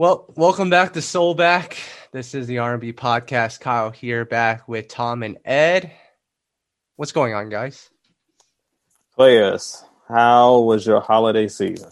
[0.00, 1.76] Well, welcome back to Soul Back.
[2.10, 3.60] This is the R&B podcast.
[3.60, 5.92] Kyle here, back with Tom and Ed.
[6.96, 7.90] What's going on, guys?
[9.14, 11.90] Players, how was your holiday season?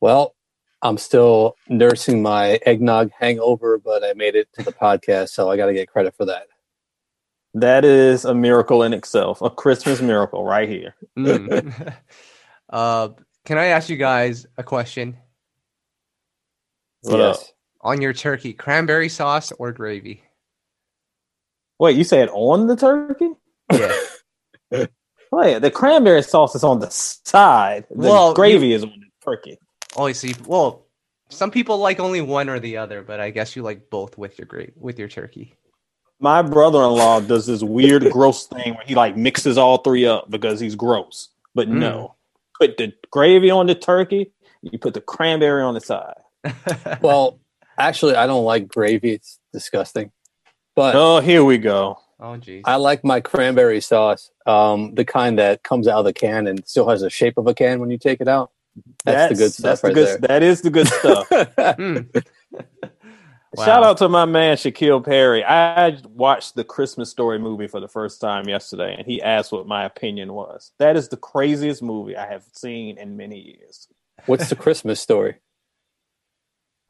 [0.00, 0.34] Well,
[0.82, 5.56] I'm still nursing my eggnog hangover, but I made it to the podcast, so I
[5.56, 6.48] got to get credit for that.
[7.54, 10.96] That is a miracle in itself, a Christmas miracle right here.
[11.16, 11.94] Mm.
[12.70, 13.10] uh,
[13.44, 15.16] can I ask you guys a question?
[17.02, 17.36] What yes.
[17.42, 17.46] up?
[17.82, 20.22] On your turkey, cranberry sauce or gravy?
[21.78, 23.30] Wait, you said on the turkey?
[23.72, 24.86] Yeah.
[25.32, 27.84] Wait, the cranberry sauce is on the side.
[27.90, 29.58] The Well, gravy is on the turkey.
[29.96, 30.34] oh, I see.
[30.46, 30.86] Well,
[31.30, 34.38] some people like only one or the other, but I guess you like both with
[34.38, 35.54] your gra- with your turkey.
[36.18, 40.60] My brother-in-law does this weird, gross thing where he like mixes all three up because
[40.60, 41.30] he's gross.
[41.54, 41.78] But Mm.
[41.78, 42.16] no,
[42.60, 44.32] put the gravy on the turkey.
[44.62, 46.14] You put the cranberry on the side.
[47.00, 47.40] Well,
[47.78, 50.12] actually, I don't like gravy; it's disgusting.
[50.76, 51.98] But Oh, here we go.
[52.20, 52.62] oh, geez.
[52.64, 56.66] I like my cranberry sauce, um, the kind that comes out of the can and
[56.66, 58.50] still has the shape of a can when you take it out.
[59.04, 60.22] That's, the good That's stuff the right good.
[60.22, 61.28] That is the good stuff.
[61.80, 62.24] Mm.
[63.54, 63.64] Wow.
[63.64, 65.44] Shout out to my man Shaquille Perry.
[65.44, 69.66] I watched the Christmas Story movie for the first time yesterday, and he asked what
[69.66, 70.70] my opinion was.
[70.78, 73.88] That is the craziest movie I have seen in many years.
[74.26, 75.36] What's the Christmas story?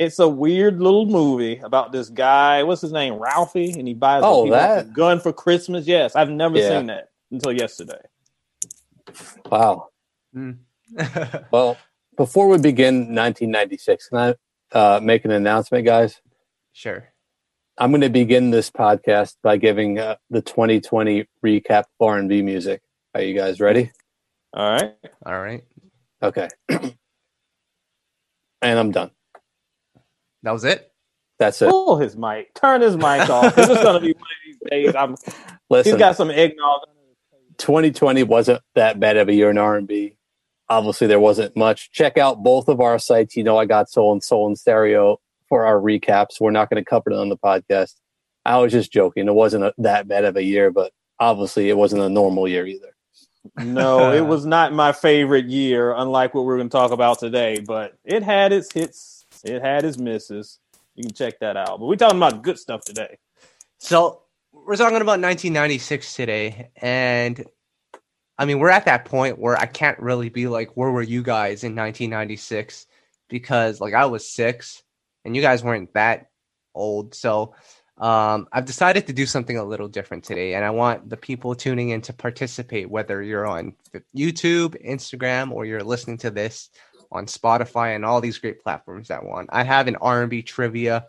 [0.01, 2.63] It's a weird little movie about this guy.
[2.63, 3.17] What's his name?
[3.17, 4.79] Ralphie, and he buys Oh, he that?
[4.87, 5.87] a gun for Christmas.
[5.87, 6.71] Yes, I've never Yeah.
[6.79, 8.01] seen that until yesterday.
[9.51, 9.89] Wow.
[10.35, 10.57] Mm.
[11.53, 11.77] Well,
[12.17, 14.35] before we begin 1996, can I
[14.77, 16.19] uh, make an announcement, guys?
[16.73, 17.13] sure.
[17.77, 22.81] I'm going to begin this podcast by giving uh, the 2020 recap R&B music.
[23.15, 23.91] Are you guys ready?
[24.55, 24.95] All right.
[25.27, 25.63] All right.
[26.23, 26.49] Okay.
[26.69, 26.95] and
[28.63, 29.11] I'm done.
[30.43, 30.93] That was it.
[31.39, 31.71] That's it.
[31.71, 32.55] Pull his mic.
[32.55, 33.55] Turn his mic off.
[33.55, 34.95] This is gonna be one of these days.
[34.95, 35.35] I'm, he's
[35.71, 36.83] Listen, got some eggnog.
[37.61, 40.17] 2020 wasn't that bad of a year in R&B.
[40.69, 41.91] Obviously, there wasn't much.
[41.93, 43.37] Check out both of our sites.
[43.37, 46.41] You know, I got Soul and Soul and Stereo for our recaps.
[46.41, 47.97] We're not going to cover it on the podcast.
[48.45, 49.29] I was just joking.
[49.29, 52.67] It wasn't a, that bad of a year, but obviously, it wasn't a normal year
[52.67, 52.95] either.
[53.59, 57.59] No, it was not my favorite year, unlike what we're going to talk about today.
[57.67, 60.59] But it had its hits, it had its misses.
[60.95, 61.79] You can check that out.
[61.79, 63.19] But we're talking about good stuff today.
[63.79, 67.45] So we're talking about 1996 today, and
[68.39, 71.23] I mean we're at that point where I can't really be like, where were you
[71.23, 72.87] guys in 1996?
[73.29, 74.83] Because like I was six,
[75.25, 76.31] and you guys weren't that
[76.75, 77.15] old.
[77.15, 77.55] So
[77.97, 81.55] um, I've decided to do something a little different today, and I want the people
[81.55, 83.75] tuning in to participate, whether you're on
[84.17, 86.71] YouTube, Instagram, or you're listening to this
[87.13, 89.47] on Spotify and all these great platforms that one.
[89.51, 91.07] I have an R&B trivia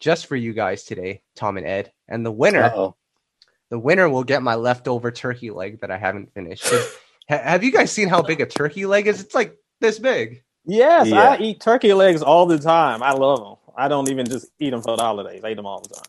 [0.00, 1.92] just for you guys today, Tom and Ed.
[2.08, 2.96] And the winner, Uh-oh.
[3.70, 6.64] the winner will get my leftover turkey leg that I haven't finished.
[7.28, 9.20] ha- have you guys seen how big a turkey leg is?
[9.20, 10.42] It's like this big.
[10.64, 11.30] Yes, Yeah.
[11.30, 13.02] I eat turkey legs all the time.
[13.02, 13.56] I love them.
[13.76, 15.42] I don't even just eat them for the holidays.
[15.44, 16.04] I eat them all the time.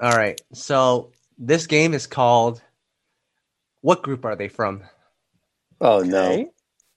[0.00, 0.40] All right.
[0.52, 2.62] So this game is called
[3.80, 4.82] What group are they from?
[5.80, 6.50] Oh, no.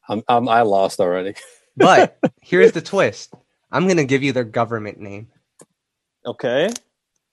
[0.09, 1.36] I'm, I'm, I lost already.
[1.78, 3.34] But here's the twist.
[3.72, 5.30] I'm going to give you their government name
[6.25, 6.70] Okay.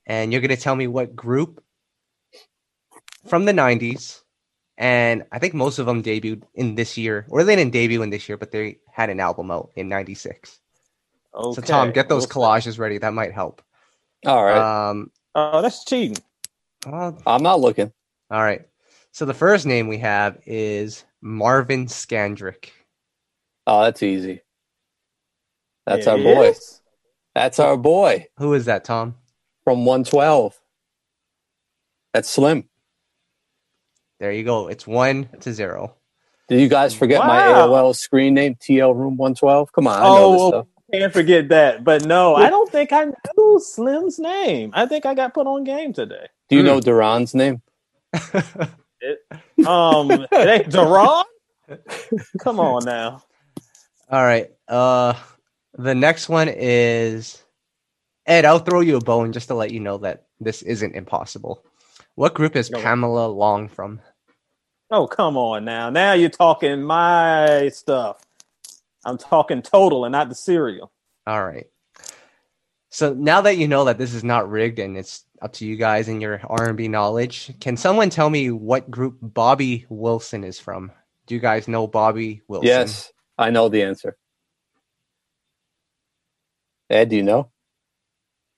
[0.07, 1.63] and you're going to tell me what group
[3.27, 4.21] from the 90s
[4.77, 8.11] and I think most of them debuted in this year, or they didn't debut in
[8.11, 10.59] this year, but they had an album out in '96.
[11.35, 11.55] Okay.
[11.55, 12.99] So Tom, get those collages ready.
[12.99, 13.63] That might help.
[14.25, 14.67] All right.
[14.91, 16.17] Um, Oh, that's cheating.
[16.85, 17.93] well, I'm not looking.
[18.31, 18.67] all right.
[19.11, 22.69] So the first name we have is Marvin Scandrick.
[23.65, 24.41] Oh, that's easy.
[25.85, 26.49] That's It our boy.
[26.49, 26.81] is?
[27.33, 29.15] That's our boy Who is that, Tom?
[29.63, 30.59] from 112.
[32.13, 32.67] That's Slim.
[34.19, 34.67] There you go.
[34.67, 35.95] It's one to zero.
[36.47, 39.71] Did you guys forget my AOL screen name, TL Room 112?
[39.73, 40.67] Come on, I know this Oh, stuff.
[40.93, 41.83] can't forget that.
[41.83, 43.05] But no, I don't think I
[43.37, 44.71] knew Slim's name.
[44.73, 46.27] I think I got put on game today.
[46.49, 46.67] Do you Hmm.
[46.67, 47.61] know Duran's name?
[49.01, 49.19] It,
[49.65, 51.23] um, it ain't Deron.
[52.39, 53.23] Come on now.
[54.09, 54.49] All right.
[54.67, 55.13] Uh,
[55.77, 57.43] the next one is
[58.25, 58.45] Ed.
[58.45, 61.63] I'll throw you a bone just to let you know that this isn't impossible.
[62.15, 62.81] What group is Go.
[62.81, 64.01] Pamela Long from?
[64.89, 65.89] Oh, come on now.
[65.89, 68.25] Now you're talking my stuff.
[69.05, 70.91] I'm talking total and not the cereal.
[71.25, 71.67] All right.
[72.89, 75.75] So now that you know that this is not rigged and it's up to you
[75.75, 80.91] guys and your R&B knowledge, can someone tell me what group Bobby Wilson is from?
[81.27, 82.67] Do you guys know Bobby Wilson?
[82.67, 84.17] Yes, I know the answer.
[86.89, 87.51] Ed, do you know?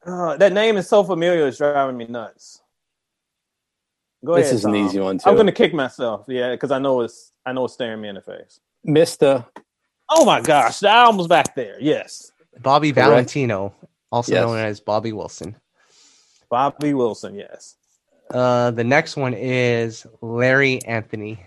[0.06, 2.62] Uh, that name is so familiar; it's driving me nuts.
[4.26, 4.56] Go this ahead.
[4.56, 5.30] is an easy one too.
[5.30, 8.16] I'm gonna kick myself, yeah, because I know it's I know it's staring me in
[8.16, 8.60] the face.
[8.84, 9.46] Mister.
[10.10, 11.78] Oh my gosh, the album's back there.
[11.80, 13.10] Yes, Bobby Correct.
[13.10, 13.74] Valentino,
[14.12, 14.42] also Yes.
[14.42, 15.56] known as Bobby Wilson.
[16.50, 17.36] Bobby Wilson.
[17.36, 17.76] Yes.
[18.34, 21.44] Uh, the next one is Larry Anthony.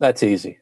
[0.00, 0.58] That's easy.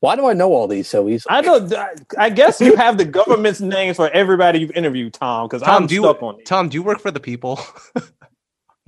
[0.00, 1.34] Why do I know all these so easily?
[1.34, 1.68] I know.
[1.76, 5.48] I- I guess you have the government's names for everybody you've interviewed, Tom.
[5.48, 6.46] Because Tom, I'm do you stuck on it.
[6.46, 7.60] Tom, do you work for the people?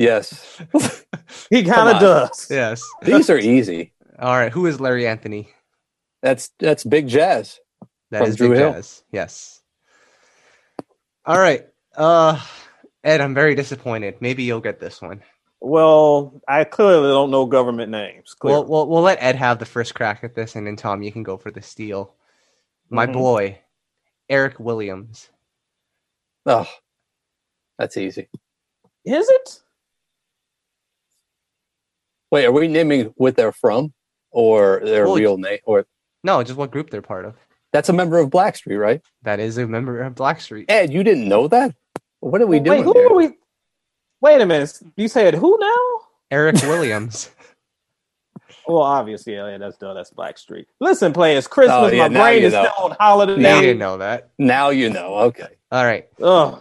[0.00, 0.62] Yes.
[1.50, 2.46] He kind of does.
[2.50, 2.80] yes.
[3.02, 3.92] These are easy.
[4.20, 4.52] All right.
[4.52, 5.48] Who is Larry Anthony?
[6.22, 7.58] That's that's big jazz.
[8.12, 8.72] That is From Dru Big Hill.
[8.74, 9.02] Jazz.
[9.10, 9.60] Yes.
[11.26, 11.66] All right.
[11.98, 12.40] Uh,
[13.02, 14.14] Ed, I'm very disappointed.
[14.20, 15.20] Maybe you'll get this one.
[15.60, 18.34] Well, I clearly don't know government names.
[18.34, 18.60] Clearly.
[18.60, 21.10] We'll, we'll we'll let Ed have the first crack at this, and then Tom, you
[21.10, 22.14] can go for the steal.
[22.90, 23.12] My Mhm.
[23.14, 23.58] boy,
[24.30, 25.28] Eric Williams.
[26.46, 26.68] Oh,
[27.78, 28.28] that's easy.
[29.04, 29.60] is it?
[32.30, 33.92] Wait, are we naming what they're from
[34.30, 35.58] or their Well, real name?
[35.64, 35.86] Or
[36.22, 37.34] No, just what group they're part of.
[37.72, 39.00] that's a member of Blackstreet, right?
[39.22, 40.66] That is a member of Blackstreet.
[40.68, 41.74] Ed, you didn't know that?
[42.20, 43.06] What are we Wait, doing who here?
[43.08, 43.30] are we?
[44.20, 44.78] Wait a minute.
[44.96, 45.76] You said who now?
[46.30, 47.30] Eric Williams.
[48.66, 50.66] Well, obviously, yeah, that's duh, that's Blackstreet.
[50.80, 51.76] Listen, players, Christmas.
[51.78, 52.64] Oh, yeah, my brain is know.
[52.70, 53.32] still on holiday.
[53.36, 54.30] you Now- didn't know that.
[54.38, 55.14] Now you know.
[55.18, 56.06] Okay, All right.
[56.22, 56.60] Ugh.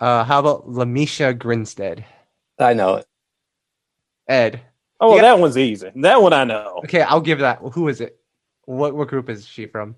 [0.00, 2.04] Uh, how about LeMisha Grinstead?
[2.58, 3.06] I know it.
[4.26, 4.60] Ed.
[5.00, 5.22] Oh, well, Yeah.
[5.22, 5.90] that one's easy.
[5.96, 6.80] That one I know.
[6.84, 7.60] Okay, I'll give that.
[7.72, 8.18] Who is it?
[8.64, 9.94] What what group is she from?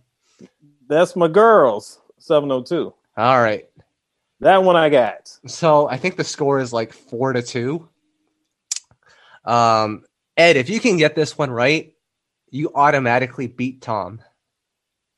[0.88, 2.00] That's my girls.
[2.18, 2.94] Seven hundred two.
[3.16, 3.66] All right.
[4.44, 5.34] That one I got.
[5.46, 7.88] So I think the score is like four to two.
[9.42, 10.04] Um,
[10.36, 11.94] Ed, if you can get this one right,
[12.50, 14.20] you automatically beat Tom.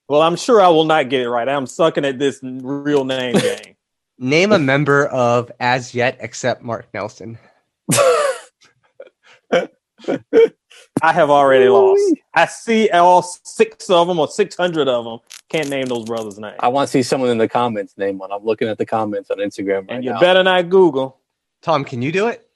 [0.08, 1.48] Well, I'm sure I will not get it right.
[1.48, 3.74] I'm sucking at this real name game.
[4.16, 7.36] Name a member of Az Yet except Mark Nelson.
[11.02, 12.00] I have already lost.
[12.34, 15.18] I see all six of them or six hundred of them.
[15.48, 16.56] Can't name those brothers' names.
[16.60, 18.32] I want to see someone in the comments name one.
[18.32, 20.20] I'm looking at the comments on Instagram right and you now.
[20.20, 21.20] better not Google.
[21.62, 22.48] Tom, can you do it?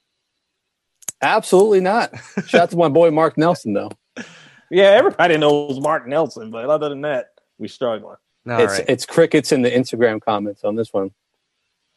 [1.21, 2.11] Absolutely not.
[2.47, 3.91] Shout out to my boy Mark Nelson though.
[4.73, 8.15] Yeah, everybody knows Mark Nelson, but other than that, we're struggling.
[8.47, 8.85] All it's right.
[8.87, 11.11] it's crickets in the Instagram comments on this one.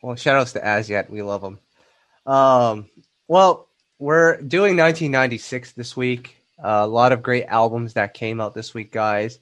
[0.03, 1.09] Well, shout outs to Az Yet.
[1.09, 1.61] We love them.
[2.27, 2.91] Um,
[3.29, 3.69] well,
[3.99, 6.37] we're doing 1996 this week.
[6.63, 9.39] Uh, a lot of great albums that came out this week, guys.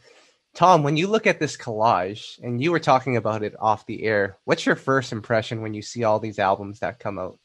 [0.55, 4.03] Tom, when you look at this collage, and you were talking about it off the
[4.03, 7.39] air, what's your first impression when you see all these albums that come out?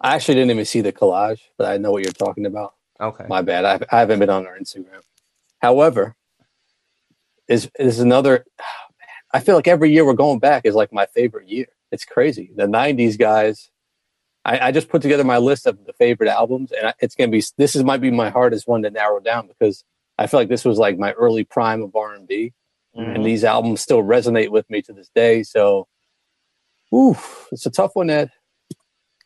[0.00, 2.74] I actually didn't even see the collage, but I know what you're talking about.
[3.00, 3.26] Okay.
[3.28, 3.64] My bad.
[3.64, 5.02] I, I haven't been on our Instagram.
[5.60, 6.16] However,
[7.48, 8.44] is is another.
[9.32, 11.66] I feel like every year we're going back is like my favorite year.
[11.90, 12.50] It's crazy.
[12.54, 13.70] The '90s guys.
[14.44, 17.30] I, I just put together my list of the favorite albums, and I, it's gonna
[17.30, 17.42] be.
[17.58, 19.84] This is might be my hardest one to narrow down because
[20.18, 22.52] I feel like this was like my early prime of R and B,
[22.96, 23.10] Mm-hmm.
[23.16, 25.42] and these albums still resonate with me to this day.
[25.44, 25.88] So,
[26.94, 28.30] oof, it's a tough one, Ed.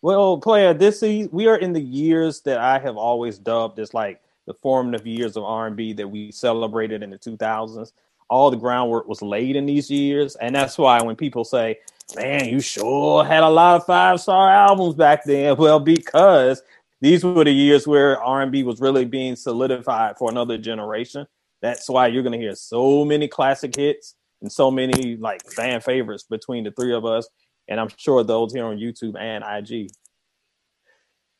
[0.02, 3.92] Well, player, this is we are in the years that I have always dubbed as
[3.92, 7.92] like the formative years of R and B that we celebrated in the 2000s.
[8.30, 11.78] All the groundwork was laid in these years, and that's why when people say,
[12.14, 16.62] "Man, you sure had a lot of five star albums back then," well, because
[17.00, 21.26] these were the years where R and B was really being solidified for another generation.
[21.62, 25.80] That's why you're going to hear so many classic hits and so many like fan
[25.80, 27.28] favorites between the three of us
[27.68, 29.90] and I'm sure those here on YouTube and IG.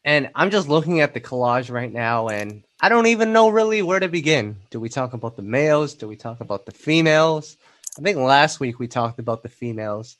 [0.05, 3.83] And I'm just looking at the collage right now, and I don't even know really
[3.83, 4.57] where to begin.
[4.71, 5.95] Do we talk about the males?
[5.95, 7.57] Do we talk about the females?
[7.99, 10.17] I think last week we talked about the females.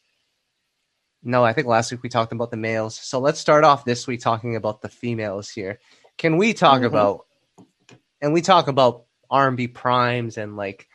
[1.27, 2.95] No, I think last week we talked about the males.
[2.95, 5.81] So let's start off this week talking about the females here.
[6.17, 6.87] Can we talk Mhm.
[6.87, 7.27] about
[8.23, 10.89] and we talk about R&B primes and like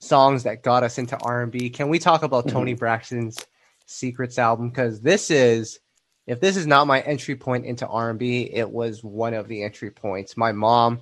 [0.00, 1.70] songs that got us into R&B.
[1.70, 3.38] Can we talk about Toni Braxton's
[3.86, 5.78] Secrets album cuz this is
[6.26, 9.90] if this is not my entry point into R&B, it was one of the entry
[9.90, 10.36] points.
[10.36, 11.00] My mom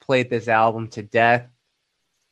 [0.00, 1.48] played this album to death.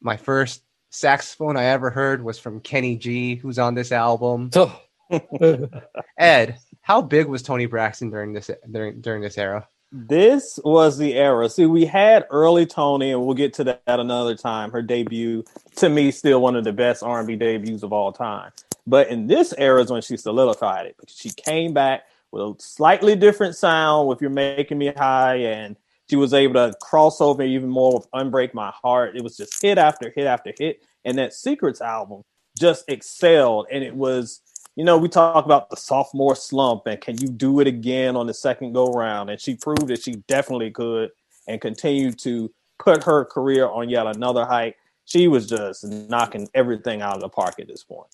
[0.01, 4.51] My first saxophone I ever heard was from Kenny G, who's on this album.
[4.53, 4.73] So,
[6.19, 9.67] Ed, how big was Toni Braxton during this during during this era?
[9.95, 11.51] This was the era.
[11.51, 14.71] See, we had early Toni, and we'll get to that another time.
[14.71, 15.45] Her debut,
[15.77, 18.53] to me, still one of the best R&B debuts of all time.
[18.87, 20.97] But in this era is when she solidified it.
[21.09, 25.77] She came back with a slightly different sound with "You're Making Me High," and
[26.09, 29.61] she was able to cross over even more with "Unbreak My Heart." It was just
[29.61, 30.83] hit after hit after hit.
[31.05, 32.23] And that Secrets album
[32.59, 34.41] just excelled, and it was.
[34.75, 38.27] You know, we talk about the sophomore slump and can you do it again on
[38.27, 39.29] the second go round?
[39.29, 41.11] And she proved that she definitely could
[41.47, 44.77] and continued to put her career on yet another height.
[45.05, 48.09] She was just knocking everything out of the park at this point.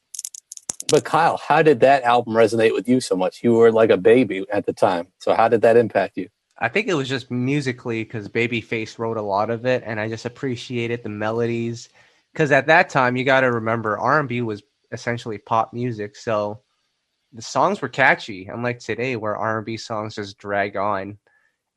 [0.89, 3.45] But Kyle, how did that album resonate with you so much?
[3.45, 5.09] You were like a baby at the time.
[5.21, 6.29] So how did that impact you?
[6.59, 10.09] I think it was just musically because Babyface wrote a lot of it, and I
[10.09, 11.89] just appreciated the melodies.
[12.33, 16.17] Because at that time, you got to remember R and B was essentially pop music,
[16.17, 16.61] so
[17.33, 18.47] the songs were catchy.
[18.47, 21.19] Unlike today, where R and B songs just drag on,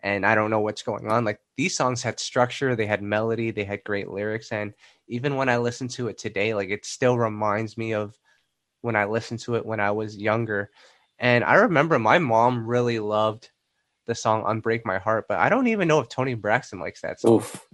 [0.01, 1.25] and I don't know what's going on.
[1.25, 4.73] Like these songs had structure, they had melody, they had great lyrics, and
[5.07, 8.17] even when I listen to it today, like it still reminds me of
[8.81, 10.71] when I listened to it when I was younger.
[11.19, 13.51] And I remember my mom really loved
[14.07, 17.19] the song Unbreak My Heart, but I don't even know if Toni Braxton likes that
[17.19, 17.35] song.
[17.35, 17.67] Oof.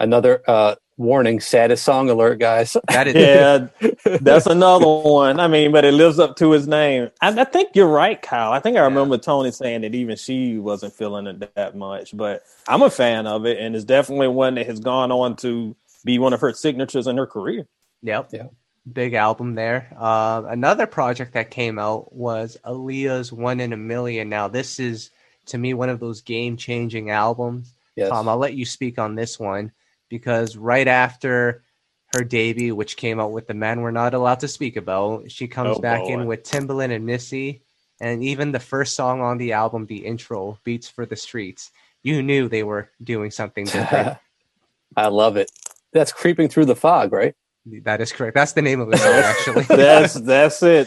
[0.00, 2.76] Another uh, warning, saddest song alert, guys.
[2.88, 3.66] That is yeah,
[4.20, 5.40] that's another one.
[5.40, 7.10] I mean, but it lives up to his name.
[7.20, 8.52] I, I think you're right, Kyle.
[8.52, 9.20] I think I remember yeah.
[9.20, 12.16] Toni saying that even she wasn't feeling it that much.
[12.16, 15.74] But I'm a fan of it, and it's definitely one that has gone on to
[16.04, 17.66] be one of her signatures in her career.
[18.02, 18.28] Yep.
[18.32, 18.46] Yeah.
[18.92, 19.92] Big album there.
[19.98, 24.28] Uh, another project that came out was Aaliyah's One in a Million.
[24.28, 25.10] Now, this is
[25.46, 27.72] to me one of those game changing albums.
[27.96, 28.12] Yes.
[28.12, 29.72] Um, I'll let you speak on this one
[30.14, 31.64] because right after
[32.14, 35.48] her debut, which came out with the men we're not allowed to speak about, she
[35.48, 36.12] comes oh, back boy.
[36.12, 37.64] in with Timbaland and Missy,
[38.00, 41.72] and even the first song on the album, the intro, "Beats for the Streets."
[42.04, 44.16] You knew they were doing something different.
[44.96, 45.50] I love it.
[45.92, 47.34] That's creeping through the fog, right?
[47.82, 48.36] That is correct.
[48.36, 49.62] That's the name of the song, actually.
[49.76, 50.86] that's that's it.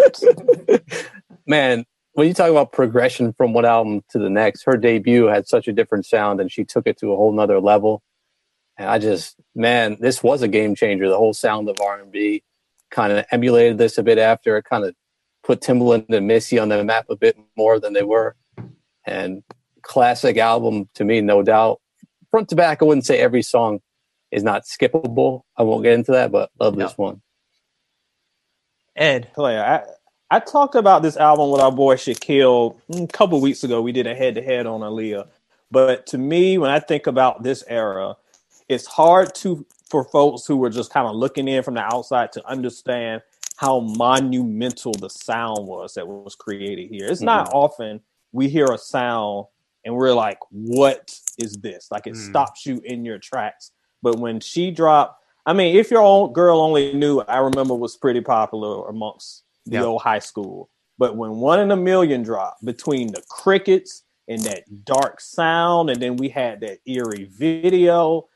[1.46, 5.50] Man, when you talk about progression from one album to the next, her debut had
[5.50, 8.04] such a different sound, and she took it to a whole nother level.
[8.78, 11.10] And I just, man, this was a game changer.
[11.10, 12.44] The whole sound of R and B
[12.92, 14.58] kind of emulated this a bit after.
[14.58, 14.96] It kind of
[15.44, 18.36] put Timbaland and Missy on the map a bit more than they were.
[19.06, 19.44] And
[19.82, 21.82] classic album to me, no doubt.
[22.30, 23.80] Front to back, I wouldn't say every song
[24.32, 25.42] is not skippable.
[25.56, 26.86] I won't get into that, but love no.
[26.86, 27.22] this one.
[28.96, 29.64] Ed, Claire,
[30.30, 33.82] I, I talked about this album with our boy Shaquille a couple weeks ago.
[33.82, 35.28] We did a head to head on Aaliyah.
[35.72, 38.16] But to me, when I think about this era,
[38.70, 42.32] it's hard to for folks who were just kind of looking in from the outside
[42.34, 43.22] to understand
[43.56, 47.08] how monumental the sound was that was created here.
[47.08, 47.26] It's mm-hmm.
[47.26, 49.46] not often we hear a sound
[49.86, 51.88] and we're like, what is this?
[51.90, 52.30] Like it mm.
[52.30, 53.72] stops you in your tracks.
[54.04, 57.96] But when she dropped, I mean, if your own girl only knew, I remember was
[57.96, 60.70] pretty popular amongst the old high school.
[60.98, 66.02] But when one in a million dropped between the crickets and that dark sound, and
[66.02, 68.28] then we had that eerie video,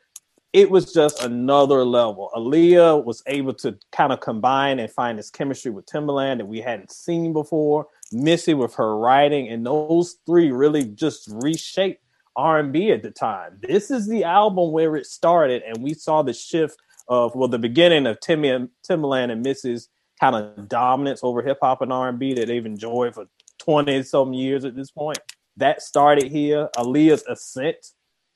[0.53, 2.29] it was just another level.
[2.35, 6.59] Aaliyah was able to kind of combine and find this chemistry with Timbaland that we
[6.59, 7.87] hadn't seen before.
[8.11, 12.03] Missy with her writing, and those three really just reshaped
[12.35, 13.59] R&B at the time.
[13.61, 16.77] This is the album where it started, and we saw the shift
[17.07, 19.89] of well, the beginning of Timmy and Timbaland and Missy's
[20.19, 23.25] kind of dominance over hip hop and R&B that they've enjoyed for
[23.57, 25.19] twenty some years at this point.
[25.55, 26.69] That started here.
[26.75, 27.77] Aaliyah's ascent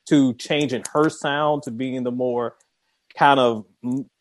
[0.07, 2.55] to changing her sound to being the more
[3.17, 3.65] kind of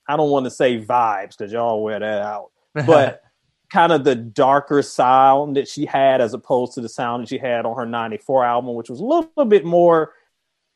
[0.09, 2.51] I don't want to say vibes because y'all wear that out,
[2.87, 3.23] but
[3.71, 7.39] kind of the darker sound that she had as opposed to the sound that she
[7.39, 10.13] had on her 94 album, which was a little bit more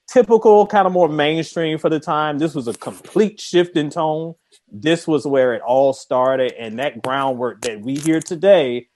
[0.09, 2.38] typical, kind of more mainstream for the time.
[2.38, 4.35] This was a complete shift in tone.
[4.71, 8.88] This was where it all started, and that groundwork that we hear today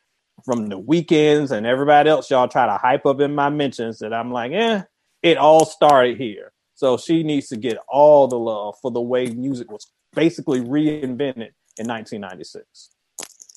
[0.45, 4.13] from the weekends and everybody else y'all try to hype up in my mentions that
[4.13, 4.83] I'm like, eh,
[5.23, 6.53] it all started here.
[6.75, 11.53] So she needs to get all the love for the way music was basically reinvented
[11.79, 12.91] in 1996.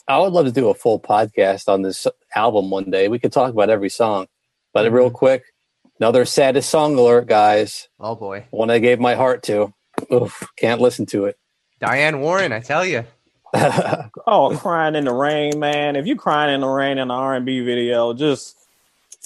[0.08, 2.06] I would love to do a full podcast on this
[2.36, 3.08] album one day.
[3.08, 4.28] We could talk about every song,
[4.74, 4.96] but mm-hmm.
[4.96, 5.44] real quick,
[6.00, 7.88] another saddest song alert, guys.
[8.00, 9.74] Oh boy, one I gave my heart to.
[10.14, 11.40] Oof, can't listen to it.
[11.80, 13.06] Diane Warren, I tell you.
[14.28, 15.96] oh, crying in the rain, man!
[15.96, 18.58] If you're crying in the rain in an R and B video, just,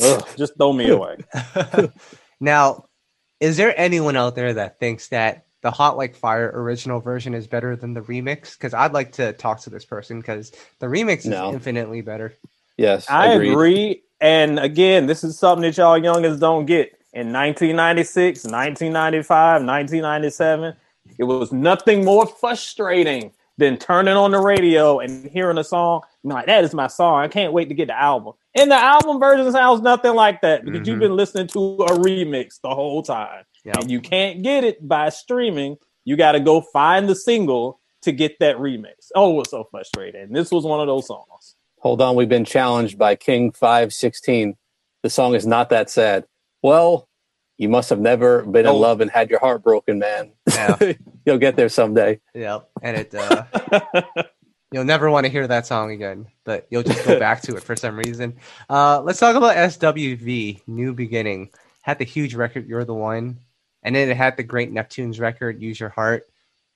[0.02, 1.18] ugh, just throw me away.
[2.40, 2.86] Now,
[3.40, 7.48] is there anyone out there that thinks that the Hot Like Fire original version is
[7.48, 8.54] better than the remix?
[8.54, 11.50] Because I'd like to talk to this person because the remix no.
[11.50, 12.34] is infinitely better.
[12.78, 13.52] Yes, I agreed.
[13.52, 14.04] agree.
[14.22, 16.94] And again, this is something that y'all youngins don't get.
[17.12, 20.76] In 1996, 1995, 1997,
[21.18, 26.02] it was nothing more frustrating than turning on the radio and hearing a song.
[26.24, 27.20] I'm like, that is my song.
[27.20, 28.34] I can't wait to get the album.
[28.56, 30.90] And the album version sounds nothing like that because mm-hmm.
[30.90, 33.44] you've been listening to a remix the whole time.
[33.66, 33.76] Yep.
[33.82, 35.76] And you can't get it by streaming.
[36.06, 39.12] You got to go find the single to get that remix.
[39.14, 40.22] Oh, it was so frustrating.
[40.22, 41.56] And this was one of those songs.
[41.80, 44.56] Hold on, we've been challenged by King Five Sixteen.
[45.04, 46.26] The song is not that sad.
[46.62, 47.08] Well,
[47.58, 48.78] you must have never been in Oh.
[48.78, 50.32] love and had your heart broken, man.
[50.48, 50.78] Yeah.
[51.30, 52.20] You'll get there someday.
[52.34, 52.70] Yep.
[52.82, 53.46] And it uh
[54.72, 57.64] you'll never want to hear that song again, but you'll just go back to it
[57.64, 58.38] for some reason.
[58.70, 61.52] Uh let's talk about SWV, New Beginning.
[61.84, 63.40] Had the huge record You're the One,
[63.84, 66.24] and then it had the great Neptune's record Use Your Heart.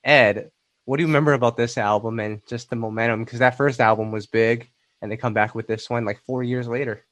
[0.03, 0.51] Ed,
[0.85, 4.11] what do you remember about this album and just the momentum because that first album
[4.11, 4.69] was big
[5.01, 7.05] and they come back with this one like 4 years later.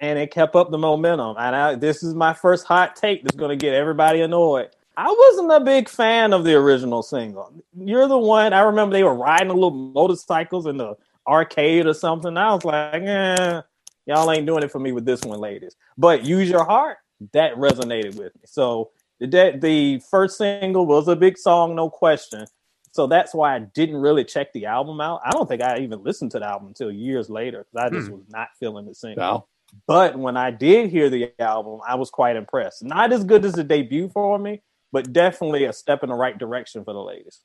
[0.00, 1.36] and it kept up the momentum.
[1.38, 4.75] And I, this is my first hot take that's going to get everybody annoyed.
[4.96, 7.52] I wasn't a big fan of the original single.
[7.78, 8.52] You're the one.
[8.52, 12.36] I remember they were riding a little motorcycles in the arcade or something.
[12.36, 13.62] I was like, eh,
[14.06, 15.76] y'all ain't doing it for me with this one, ladies.
[15.98, 16.98] But use your heart.
[17.32, 18.42] That resonated with me.
[18.44, 22.46] So the the first single was a big song, no question.
[22.92, 25.20] So that's why I didn't really check the album out.
[25.24, 28.10] I don't think I even listened to the album until years later because I just
[28.10, 29.22] was not feeling the single.
[29.22, 29.46] Wow.
[29.86, 32.82] But when I did hear the album, I was quite impressed.
[32.82, 34.62] Not as good as the debut for me,
[34.92, 37.40] but definitely a step in the right direction for the ladies.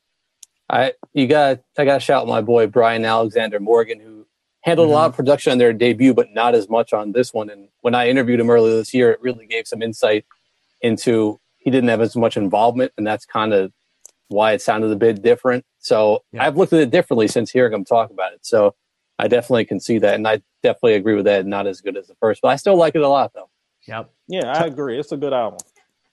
[0.69, 4.25] I you got I got to shout my boy Brian Alexander Morgan who
[4.61, 5.17] handled a lot of mm-hmm.
[5.17, 7.49] production on their debut, but not as much on this one.
[7.49, 10.25] And when I interviewed him earlier this year, it really gave some insight
[10.81, 13.71] into he didn't have as much involvement, and that's kind of
[14.29, 15.65] why it sounded a bit different.
[15.79, 16.45] So Yeah.
[16.45, 18.45] I've looked at it differently since hearing him talk about it.
[18.45, 18.75] So
[19.19, 21.45] I definitely can see that, and I definitely agree with that.
[21.45, 23.49] Not as good as the first, but I still like it a lot though.
[23.87, 24.11] Yep.
[24.27, 24.99] Yeah, I agree.
[24.99, 25.59] It's a good album.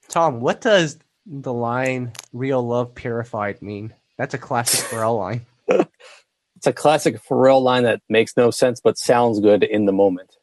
[0.09, 0.99] Tom, what does
[1.31, 3.93] the line "Real Love Purified" mean?
[4.17, 5.47] That's a classic Pharrell line.
[6.57, 10.35] It's a classic Pharrell line that makes no sense but sounds good in the moment.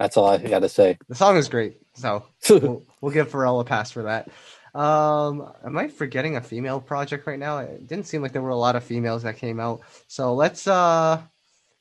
[0.00, 0.98] That's all I got to say.
[1.08, 4.28] The song is great, so we'll, we'll give Pharrell a pass for that.
[4.76, 7.58] Um, am I forgetting a female project right now?
[7.58, 9.82] It didn't seem like there were a lot of females that came out.
[10.08, 11.22] So let's uh,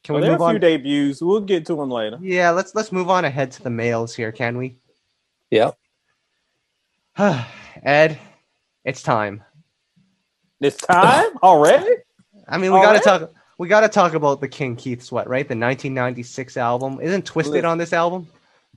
[0.04, 0.60] can Well, we there are a few on?
[0.60, 1.20] debuts.
[1.20, 2.20] We'll get to them later.
[2.22, 4.78] yeah, let's let's move on ahead to the males here, can we?
[5.50, 5.76] Yep.
[7.82, 8.20] Ed,
[8.86, 9.44] it's time.
[10.62, 11.90] It's time already?
[12.48, 13.32] I mean, we got to talk.
[13.58, 15.48] We got to talk about the King Keith Sweat, right?
[15.48, 17.00] The 1996 album.
[17.02, 17.66] Isn't Twisted Listen.
[17.66, 18.28] on this album?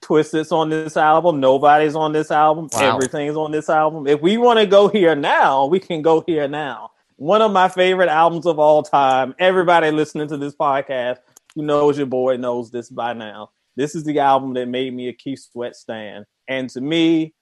[0.03, 1.41] Twisted's on this album.
[1.41, 2.69] Nobody's on this album.
[2.73, 2.95] Wow.
[2.95, 4.07] Everything's on this album.
[4.07, 6.91] If we want to go here now, we can go here now.
[7.17, 9.35] One of my favorite albums of all time.
[9.39, 11.19] Everybody listening to this podcast
[11.55, 13.51] who knows your boy knows this by now.
[13.75, 16.27] This is the album that made me a Keith Sweat stan.
[16.47, 17.35] And to me,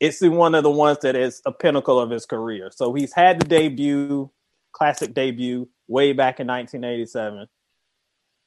[0.00, 2.70] it's the one of the ones that is a pinnacle of his career.
[2.74, 4.30] So he's had the debut,
[4.72, 7.48] classic debut, way back in 1987.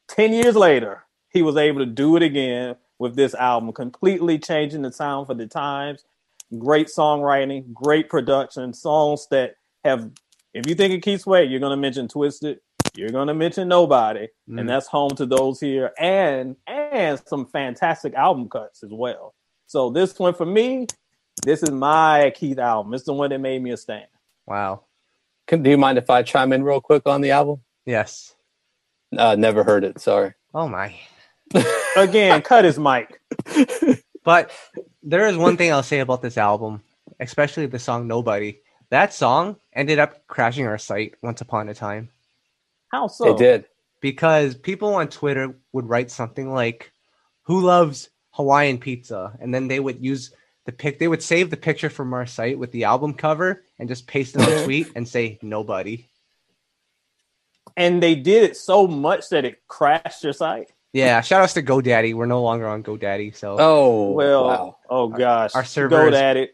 [0.09, 4.81] 10 years later, he was able to do it again with this album, completely changing
[4.83, 6.03] the sound for the times.
[6.57, 10.11] Great songwriting, great production, songs that have,
[10.53, 12.59] if you think of Keith Sweat, you're going to mention Twisted,
[12.93, 14.59] you're going to mention Nobody, Mm.
[14.59, 19.33] and that's home to those here, and and some fantastic album cuts as well.
[19.67, 20.87] So this one for me,
[21.43, 22.93] this is my Keith album.
[22.93, 24.05] It's the one that made me a stan.
[24.45, 24.83] Wow.
[25.47, 27.61] Can, do you mind if I chime in real quick on the album?
[27.85, 28.35] Yes.
[29.17, 29.99] Uh, never heard it.
[29.99, 30.33] Sorry.
[30.53, 30.95] Oh my.
[31.97, 33.19] Again, cut his mic.
[34.23, 34.51] But
[35.01, 36.83] there is one thing I'll say about this album,
[37.19, 38.59] especially the song Nobody.
[38.91, 42.09] That song ended up crashing our site once upon a time
[42.89, 43.31] How so?
[43.33, 43.65] It did.
[43.99, 46.91] because people on Twitter would write something like,
[47.43, 49.35] Who loves Hawaiian pizza?
[49.41, 50.31] And then they would use
[50.71, 53.89] the pic, they would save the picture from our site with the album cover and
[53.89, 56.07] just paste it on a tweet and say, Nobody.
[57.77, 60.71] And they did it so much that it crashed your site.
[60.93, 62.13] Yeah, shout outs to GoDaddy.
[62.13, 63.35] We're no longer on GoDaddy.
[63.35, 64.77] So Oh, Well, wow.
[64.89, 66.51] oh gosh, our Go server is- at it.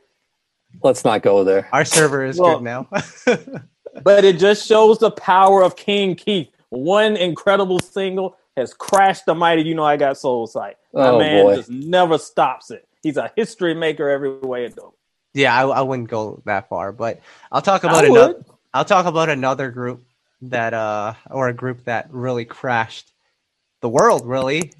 [0.83, 1.67] Let's not go there.
[1.71, 2.87] our server is Well- good now.
[4.03, 6.49] But it just shows the power of King Keith.
[6.69, 10.75] One incredible single has crashed the mighty You Know I Got Soul site.
[10.93, 11.55] My Oh, man boy.
[11.55, 12.87] just never stops it.
[13.03, 14.93] He's a history maker every way it goes.
[15.33, 18.19] Yeah, I, I wouldn't go that far, but I'll talk I about would.
[18.19, 18.45] another.
[18.73, 20.03] I'll talk about another group
[20.41, 23.11] that, uh, or a group that really crashed
[23.81, 24.25] the world.
[24.25, 24.73] Really,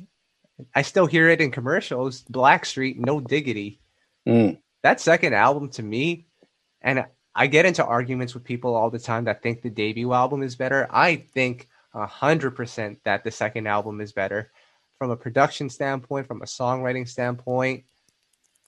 [0.73, 2.23] I still hear it in commercials.
[2.23, 3.79] Blackstreet, No Diggity.
[4.27, 4.57] Mm.
[4.83, 6.25] That second album to me,
[6.81, 10.41] and I get into arguments with people all the time that think the debut album
[10.41, 10.87] is better.
[10.89, 14.51] I think a hundred percent that the second album is better
[14.97, 17.83] from a production standpoint, from a songwriting standpoint.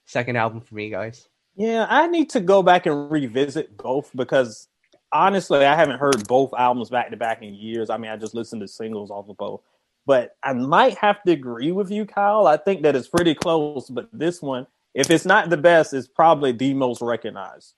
[0.09, 1.27] Second album for me, guys.
[1.55, 4.67] Yeah, I need to go back and revisit both because
[5.11, 7.91] honestly, I haven't heard both albums back to back in years.
[7.91, 9.61] I mean, I just listened to singles off of both.
[10.07, 12.47] But I might have to agree with you, Kyle.
[12.47, 16.07] I think that it's pretty close, but this one, if it's not the best, is
[16.07, 17.75] probably the most recognized.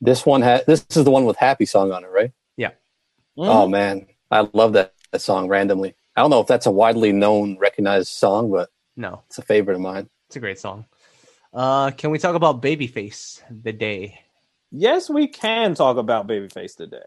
[0.00, 2.32] This one had this is the one with Happy song on it, right?
[2.58, 2.72] Mhm.
[3.36, 5.94] Oh man, I love that, that song randomly.
[6.16, 9.74] I don't know if that's a widely known, recognized song, but No, it's a favorite
[9.74, 10.08] of mine.
[10.28, 10.86] it's a great song.
[11.52, 14.20] Uh, can we talk about Babyface the day?
[14.72, 16.98] yes, we can talk about Babyface today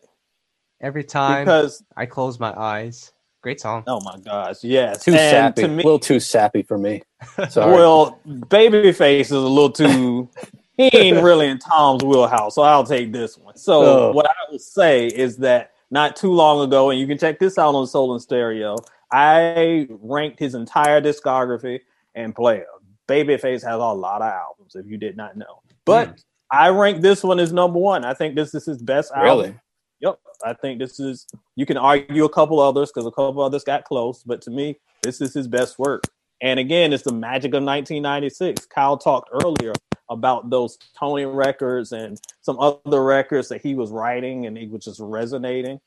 [0.82, 3.84] Every time because I close my eyes, great song.
[3.88, 7.02] oh my gosh, yes, Too and sappy, to a little too sappy for me.
[7.50, 7.72] Sorry.
[7.74, 10.30] well, Babyface is a little too.
[10.78, 13.58] he ain't really in Tom's wheelhouse, so I'll take this one.
[13.58, 14.12] So Oh.
[14.14, 17.58] what I will say is that not too long ago, and you can check this
[17.58, 18.78] out on Soul and Stereo.
[19.12, 21.80] I ranked his entire discography
[22.16, 22.66] and player.
[23.08, 25.62] Babyface has a lot of albums, if you did not know.
[25.86, 26.16] But hmm.
[26.52, 28.06] I rank this one as number one.
[28.06, 29.24] I think this is his best album.
[29.24, 29.56] really,
[30.02, 30.20] Yep.
[30.46, 33.84] I think this is you can argue a couple others because a couple others got
[33.84, 36.04] close, but to me, this is his best work.
[36.42, 38.66] And again, it's the magic of 1996.
[38.68, 39.74] Kyle talked earlier
[40.10, 44.86] about those Toni records and some other records that he was writing and he was
[44.86, 45.80] just resonating.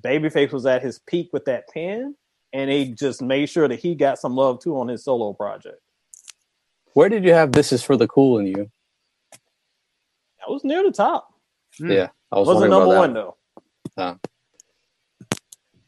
[0.00, 2.14] Babyface was at his peak with that pen,
[2.54, 5.80] and he just made sure that he got some love too on his solo project.
[6.94, 8.70] where did you have "This Is for the Cool" in you?
[9.32, 11.28] That was near the top.
[11.78, 11.90] Hmm.
[11.90, 14.06] Yeah, I was Wasn't wondering about number that.
[14.06, 14.18] one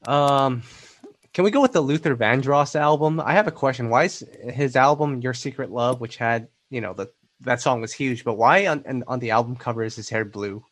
[0.07, 0.13] though.
[0.13, 0.63] Um,
[1.33, 3.21] can we go with the Luther Vandross album?
[3.21, 3.89] I have a question.
[3.89, 7.93] Why is his album "Your Secret Love," which had you know the that song was
[7.93, 10.65] huge, but why on on- on the album cover is his hair blue?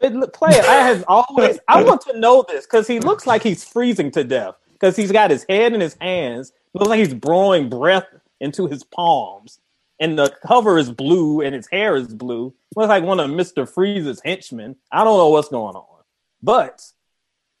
[0.00, 0.64] It, play it.
[0.64, 1.58] I have always.
[1.68, 5.12] I want to know this because he looks like he's freezing to death because he's
[5.12, 6.50] got his head in his hands.
[6.50, 8.06] It looks like he's blowing breath
[8.40, 9.58] into his palms,
[9.98, 12.52] and the cover is blue and his hair is blue.
[12.76, 14.76] Looks like one of Mister Freeze's henchmen.
[14.92, 16.02] I don't know what's going on,
[16.42, 16.82] but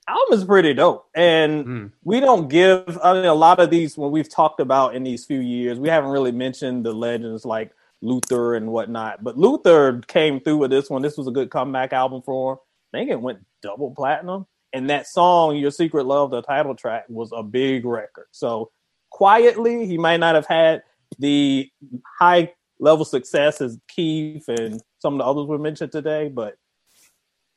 [0.06, 1.06] album is pretty dope.
[1.14, 1.86] And Hmm.
[2.02, 2.98] we don't give.
[3.02, 5.88] I mean, a lot of these when we've talked about in these few years, we
[5.88, 7.70] haven't really mentioned the legends like
[8.02, 9.24] Luther and whatnot.
[9.24, 11.00] But Luther came through with this one.
[11.00, 12.58] This was a good comeback album for him.
[12.92, 14.46] I think it went double platinum.
[14.74, 18.26] And that song, Your Secret Love, the title track, was a big record.
[18.32, 18.72] So
[19.08, 20.82] quietly, he might not have had
[21.18, 21.70] the
[22.18, 26.56] high level success as Keith and some of the others were mentioned today, but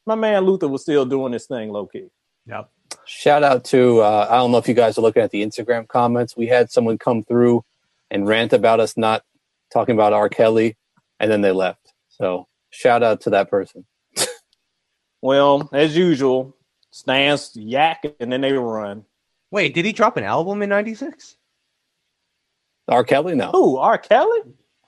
[0.05, 2.09] my man Luther was still doing his thing low key.
[2.45, 2.69] Yep.
[3.05, 5.87] Shout out to uh, I don't know if you guys are looking at the Instagram
[5.87, 6.37] comments.
[6.37, 7.65] We had someone come through
[8.11, 9.23] and rant about us not
[9.73, 10.29] talking about R.
[10.29, 10.77] Kelly,
[11.19, 11.93] and then they left.
[12.09, 13.85] So shout out to that person.
[15.19, 16.55] Well, as usual,
[16.91, 19.05] stands yak and then they run.
[19.51, 21.35] Wait, did he drop an album in '96?
[22.89, 23.03] R.
[23.03, 23.77] Kelly, no, Who?
[23.77, 23.97] R.
[23.97, 24.39] Kelly?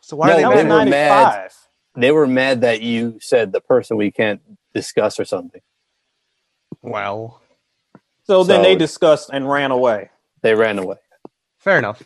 [0.02, 0.58] So why No, are they they mad?
[0.64, 1.52] were ninety mad.
[1.96, 4.42] they were mad that you said the person we can't
[4.74, 5.62] discuss or something.
[6.82, 7.42] Well,
[8.24, 10.10] So, then they discussed and ran away.
[10.42, 10.96] They ran away.
[11.58, 12.02] fair enough.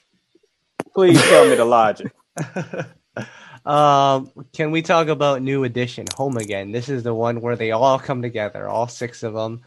[0.96, 2.12] Please tell me the logic.
[3.66, 6.72] um, can we talk about New Edition, Home Again?
[6.72, 9.62] This is the one where they all come together, all six of them.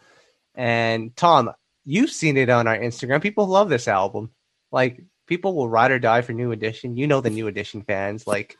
[0.56, 1.52] And Tom,
[1.84, 3.22] you've seen it on our Instagram.
[3.22, 4.30] People love this album.
[4.72, 6.96] Like people will ride or die for New Edition.
[6.96, 8.26] You know the New Edition fans.
[8.26, 8.56] Like,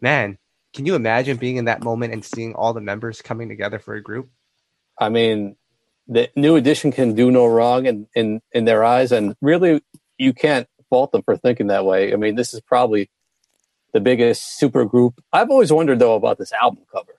[0.00, 0.38] man,
[0.74, 3.94] can you imagine being in that moment and seeing all the members coming together for
[3.94, 4.28] a group?
[4.98, 5.56] I mean,
[6.08, 9.82] the new edition can do no wrong in, in, in their eyes, and really,
[10.18, 12.12] you can't fault them for thinking that way.
[12.12, 13.10] I mean, this is probably
[13.92, 15.22] the biggest super group.
[15.32, 17.18] I've always wondered though about this album cover.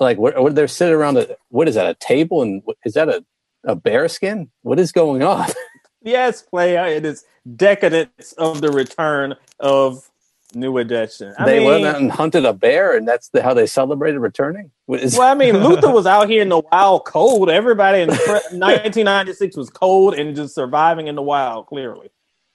[0.00, 1.86] Like, what, what they're sitting around a what is that?
[1.86, 3.24] A table and is that a
[3.64, 4.50] a bear skin?
[4.62, 5.48] What is going on?
[6.06, 6.84] Yes, player.
[6.84, 7.24] It is
[7.56, 10.10] decadence of the return of
[10.54, 11.34] New Edition.
[11.38, 14.20] I they mean, went out and hunted a bear, and that's the, how they celebrated
[14.20, 14.70] returning.
[14.84, 17.48] What is- well, I mean, Luther was out here in the wild cold.
[17.48, 22.10] Everybody in 1996 was cold and just surviving in the wild, clearly.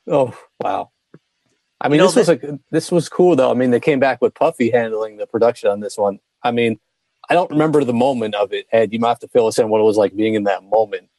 [0.07, 0.91] Oh wow!
[1.81, 3.49] I mean, You know, this was a this was cool though.
[3.49, 6.19] I mean, they came back with Puffy handling the production on this one.
[6.43, 6.79] I mean,
[7.29, 8.91] I don't remember the moment of it, Ed.
[8.91, 11.09] You might have to fill us in what it was like being in that moment.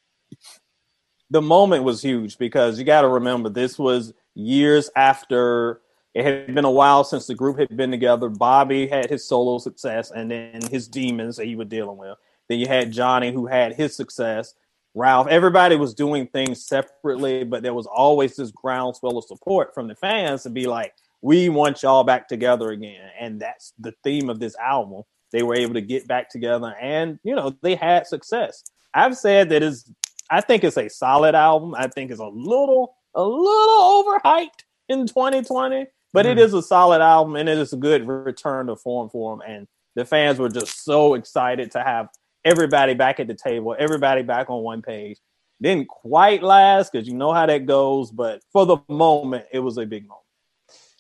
[1.31, 5.81] The moment was huge because you got to remember this was years after
[6.14, 8.29] it had been a while since the group had been together.
[8.29, 12.18] Bobby had his solo success and then his demons that he was dealing with.
[12.49, 14.55] Then you had Johnny who had his success.
[14.94, 19.87] Ralph, everybody was doing things separately, but there was always this groundswell of support from
[19.87, 23.09] the fans to be like, we want y'all back together again.
[23.20, 25.05] And that's the theme of this album.
[25.33, 28.64] They were able to get back together and, you know, they had success.
[28.95, 29.90] I've said that is
[30.33, 31.75] I think it's a solid album.
[31.77, 36.43] I think it's a little, a little overhyped in 2020, but it Mhm.
[36.43, 39.43] is a solid album and it is a good return to form for them.
[39.49, 42.11] And the fans were just so excited to have
[42.45, 45.19] everybody back at the table, everybody back on one page.
[45.61, 49.79] Didn't quite last because you know how that goes, but for the moment, it was
[49.79, 50.25] a big moment.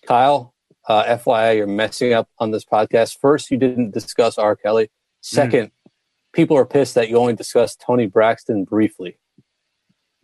[0.06, 0.54] Kyle,
[0.90, 3.18] uh, FYI, you're messing up on this podcast.
[3.20, 4.56] First, you didn't discuss R.
[4.56, 4.90] Kelly.
[5.20, 5.70] Second,
[6.32, 9.16] people are pissed that you only discussed Toni Braxton briefly.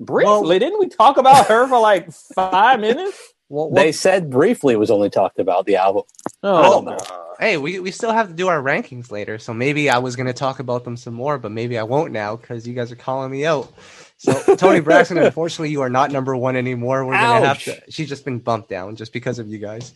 [0.01, 3.17] Briefly, Well- didn't we talk about her for like five minutes?
[3.49, 6.03] Well, They said briefly it was only talked about the album.
[6.43, 6.97] Oh, don't know.
[6.99, 7.37] God.
[7.39, 10.33] hey, we, we still have to do our rankings later, so maybe I was gonna
[10.33, 13.31] talk about them some more, but maybe I won't now because you guys are calling
[13.31, 13.73] me out.
[14.19, 17.07] So Toni Braxton, unfortunately, you are not number one anymore.
[17.07, 17.81] We're gonna have to.
[17.89, 19.95] She's just been bumped down just because of you guys.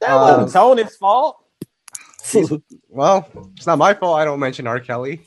[0.00, 1.38] That Um, wasn't Toni's fault.
[2.88, 4.18] Well, it's not my fault.
[4.18, 4.80] I don't mention R.
[4.80, 5.20] Kelly.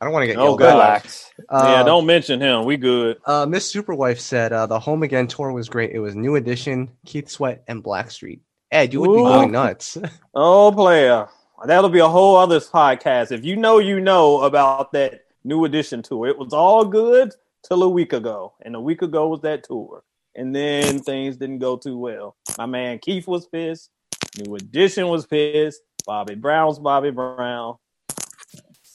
[0.00, 0.68] I don't want to get Oh, yelled God.
[0.68, 0.74] at.
[0.74, 1.30] Relax.
[1.50, 2.64] yeah, Um, don't mention him.
[2.64, 3.18] We good.
[3.26, 5.90] Uh, Miss Superwife said uh, the Home Again tour was great.
[5.92, 8.40] It was New Edition, Keith Sweat, and Blackstreet.
[8.72, 9.96] Ed, you would be going nuts.
[10.34, 11.28] Oh, player.
[11.66, 13.32] That'll be a whole other podcast.
[13.32, 16.26] If you know, you know about that new edition tour.
[16.28, 17.34] It was all good
[17.66, 18.54] till a week ago.
[18.62, 20.02] And a week ago was that tour.
[20.34, 22.36] And then things didn't go too well.
[22.56, 23.90] My man Keith was pissed.
[24.38, 25.80] New edition was pissed.
[26.06, 27.76] Bobby Brown's Bobby Brown.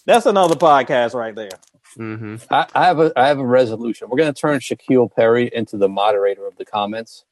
[0.05, 1.49] That's another podcast right there.
[1.95, 4.09] hmm I, I have a I have a resolution.
[4.09, 7.25] We're going to turn Shaquille Perry into the moderator of the comments.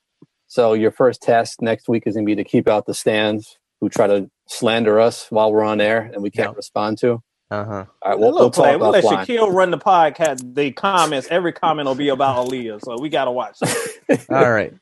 [0.47, 3.57] So your first task next week is going to be to keep out the stands
[3.81, 6.57] who try to slander us while we're on air and we can't Yep.
[6.57, 7.21] respond to.
[7.51, 7.85] Uh huh.
[8.01, 8.75] All right, we'll, Look, we'll play.
[8.75, 9.25] We'll let offline.
[9.25, 10.55] Shaquille run the podcast.
[10.55, 12.81] The comments, every comment will be about Aaliyah.
[12.83, 13.57] So we got to watch.
[14.29, 14.73] All right.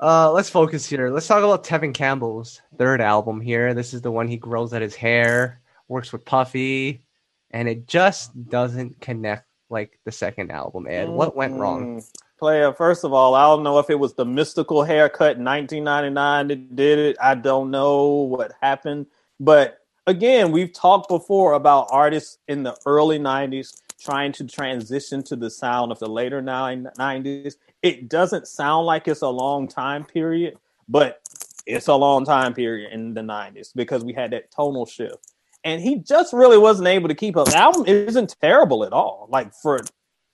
[0.00, 1.10] Uh, let's focus here.
[1.10, 3.74] Let's talk about Tevin Campbell's third album here.
[3.74, 7.02] This is the one he grows out his hair, works with Puffy,
[7.50, 10.86] and it just doesn't connect like the second album.
[10.88, 12.02] Ed, what went wrong?
[12.38, 16.48] Player, first of all, I don't know if it was the mystical haircut in 1999
[16.48, 17.16] that did it.
[17.20, 19.06] I don't know what happened.
[19.40, 25.36] But again, we've talked before about artists in the early 90s trying to transition to
[25.36, 27.56] the sound of the later 90s.
[27.82, 31.20] It doesn't sound like it's a long time period, but
[31.66, 35.32] it's a long time period in the 90s because we had that tonal shift.
[35.64, 37.46] And he just really wasn't able to keep up.
[37.46, 39.28] The album isn't terrible at all.
[39.30, 39.80] Like for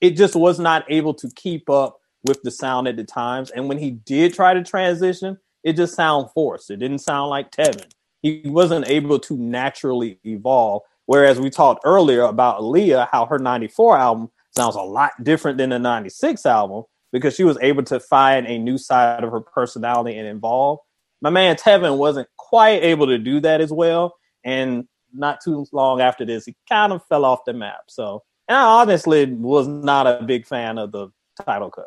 [0.01, 3.51] it just was not able to keep up with the sound at the times.
[3.51, 6.71] And when he did try to transition, it just sounded forced.
[6.71, 7.91] It didn't sound like Tevin.
[8.23, 10.83] He wasn't able to naturally evolve.
[11.07, 15.71] Whereas we talked earlier about Aaliyah, how her 94 album sounds a lot different than
[15.71, 20.19] the 96 album because she was able to find a new side of her personality
[20.19, 20.81] and evolve.
[21.23, 24.17] My man Tevin wasn't quite able to do that as well.
[24.45, 27.83] And not too long after this, he kind of fell off the map.
[27.89, 31.11] So, and I honestly was not a big fan of the
[31.47, 31.87] title cut.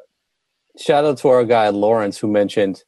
[0.80, 2.86] Shout out to our guy Lawrence who mentioned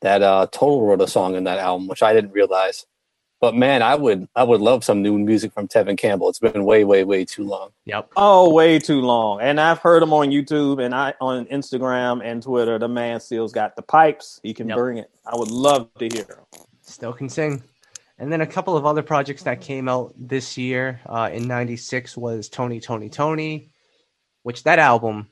[0.00, 2.86] that uh, Total wrote a song in that album, which I didn't realize.
[3.40, 6.28] But man, I would I would love some new music from Tevin Campbell.
[6.28, 7.70] It's been way, way, way too long.
[7.86, 8.12] Yep.
[8.16, 9.40] Oh, way too long.
[9.40, 12.78] And I've heard him on YouTube and I on Instagram and Twitter.
[12.78, 14.40] The man still's got the pipes.
[14.42, 14.76] He can Yep.
[14.76, 15.10] bring it.
[15.26, 16.66] I would love to hear him.
[16.82, 17.62] Still can sing.
[18.18, 22.18] And then a couple of other projects that came out this year uh, in 96
[22.18, 23.70] was Tony, Tony, Tony,
[24.42, 25.30] which that album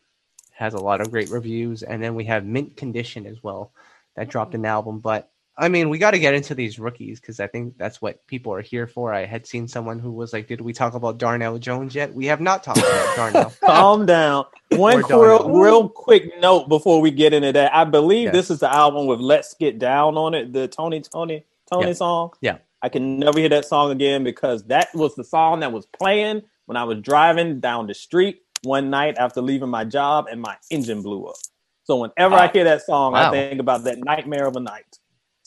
[0.54, 1.82] has a lot of great reviews.
[1.82, 3.72] And then we have Mint Condition as well
[4.16, 5.00] that dropped an album.
[5.00, 8.24] But I mean, we got to get into these rookies because I think that's what
[8.28, 9.12] people are here for.
[9.12, 12.14] I had seen someone who was like, Did we talk about Darnell Jones yet?
[12.14, 13.52] We have not talked about Darnell.
[13.64, 14.44] Calm down.
[14.70, 17.74] One real, real quick note before we get into that.
[17.74, 18.34] I believe Yes.
[18.34, 21.92] this is the album with Let's Get Down on it, the Tony Tony Tony Yeah.
[21.94, 22.30] song.
[22.40, 22.58] Yeah.
[22.80, 26.42] I can never hear that song again because that was the song that was playing
[26.66, 30.56] when I was driving down the street one night after leaving my job and my
[30.70, 31.34] engine blew up.
[31.82, 33.28] So whenever I hear that song, Wow.
[33.28, 34.97] I think about that nightmare of a night.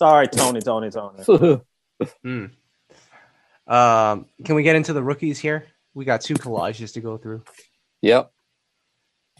[0.01, 1.61] Sorry, Tony, Tony, Tony.
[2.23, 2.45] Hmm.
[3.67, 5.67] Um, can we get into the rookies here?
[5.93, 7.43] We got two collages to go through.
[8.01, 8.31] yep.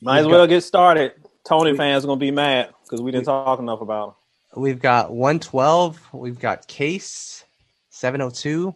[0.04, 1.14] Might as We've well get started.
[1.44, 4.62] Tony We- fans gonna be mad because we didn't talk enough about him.
[4.62, 6.00] We've got 112.
[6.14, 7.44] We've got Case
[7.90, 8.76] 702,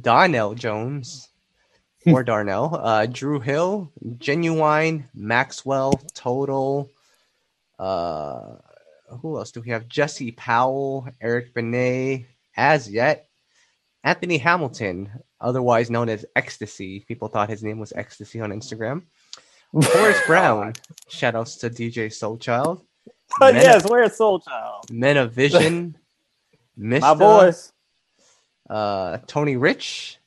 [0.00, 1.28] Darnell Jones
[2.08, 6.90] or Darnell, uh, Dru Hill, Ginuwine, Maxwell, Total.
[7.78, 8.56] Uh,
[9.22, 9.88] who else do we have?
[9.88, 13.28] Jesse Powell, Eric Benet, Az Yet,
[14.04, 17.00] Anthony Hamilton, otherwise known as Ecstasy.
[17.06, 19.02] People thought his name was Ecstasy on Instagram.
[19.72, 20.72] Horace Brown.
[21.08, 22.82] Shout outs to DJ Soulchild.
[23.38, 24.90] But Mena- yes, where's Soul Child?
[24.90, 25.96] Men of Vision,
[26.76, 27.72] Mista, My boys.
[28.68, 30.18] uh, Tony Rich,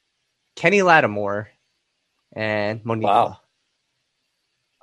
[0.56, 1.50] Kenny Lattimore,
[2.36, 3.06] and Monique.
[3.08, 3.40] Wow.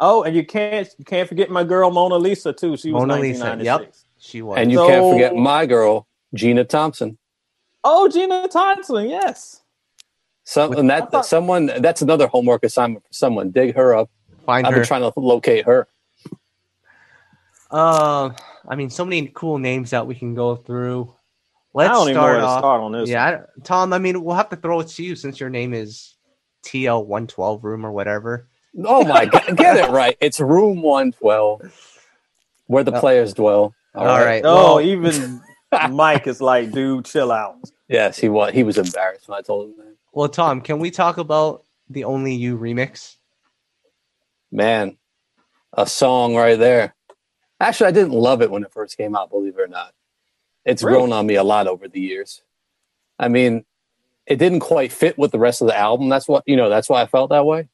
[0.03, 2.77] Oh, and you can't you can't forget my girl Mona Lisa too.
[2.77, 4.05] She was Mona Lisa, 1996.
[4.19, 4.59] She was.
[4.59, 7.19] And you So- can't forget my girl, Gina Thompson.
[7.85, 9.61] Oh, Gina Thompson, yes.
[10.45, 13.51] Some and that thought- someone that's another homework assignment for someone.
[13.51, 14.11] Dig her up.
[14.47, 14.81] Find I've her.
[14.81, 15.87] been trying to locate her.
[17.71, 18.31] Uh,
[18.69, 21.15] I mean, so many cool names that we can go through.
[21.73, 22.59] Let's don't even know where start to off.
[22.61, 23.09] start on this.
[23.09, 23.93] Yeah, I- Tom.
[23.93, 26.17] I mean, we'll have to throw it to you since your name is
[26.65, 28.49] TL one twelve room or whatever.
[28.79, 30.17] Oh my god, get it right.
[30.21, 31.63] It's room one twelve,
[32.67, 33.01] where the Oh.
[33.01, 33.75] players dwell.
[33.95, 34.43] All right.
[34.45, 35.43] Oh, well- even
[35.91, 37.57] Mike is like, dude, chill out.
[37.89, 38.53] Yes, he was.
[38.53, 39.97] He was embarrassed when I told him that.
[40.13, 43.17] Well, Tom, can we talk about the Only You remix?
[44.53, 44.97] Man,
[45.73, 46.95] a song right there.
[47.61, 49.31] Actually, I didn't love it when it first came out.
[49.31, 49.93] Believe it or not,
[50.65, 50.99] it's Really?
[50.99, 52.43] grown on me a lot over the years.
[53.19, 53.65] I mean,
[54.27, 56.09] it didn't quite fit with the rest of the album.
[56.09, 56.69] That's what you know.
[56.71, 57.69] That's why I felt that way.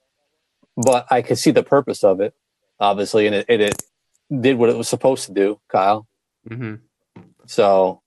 [0.77, 2.35] But I could see the purpose of it,
[2.79, 3.83] obviously, and it, it, it
[4.41, 5.61] did what it was supposed to do.
[5.69, 6.07] Kyle.
[6.49, 6.75] Mm-hmm.
[7.47, 8.03] So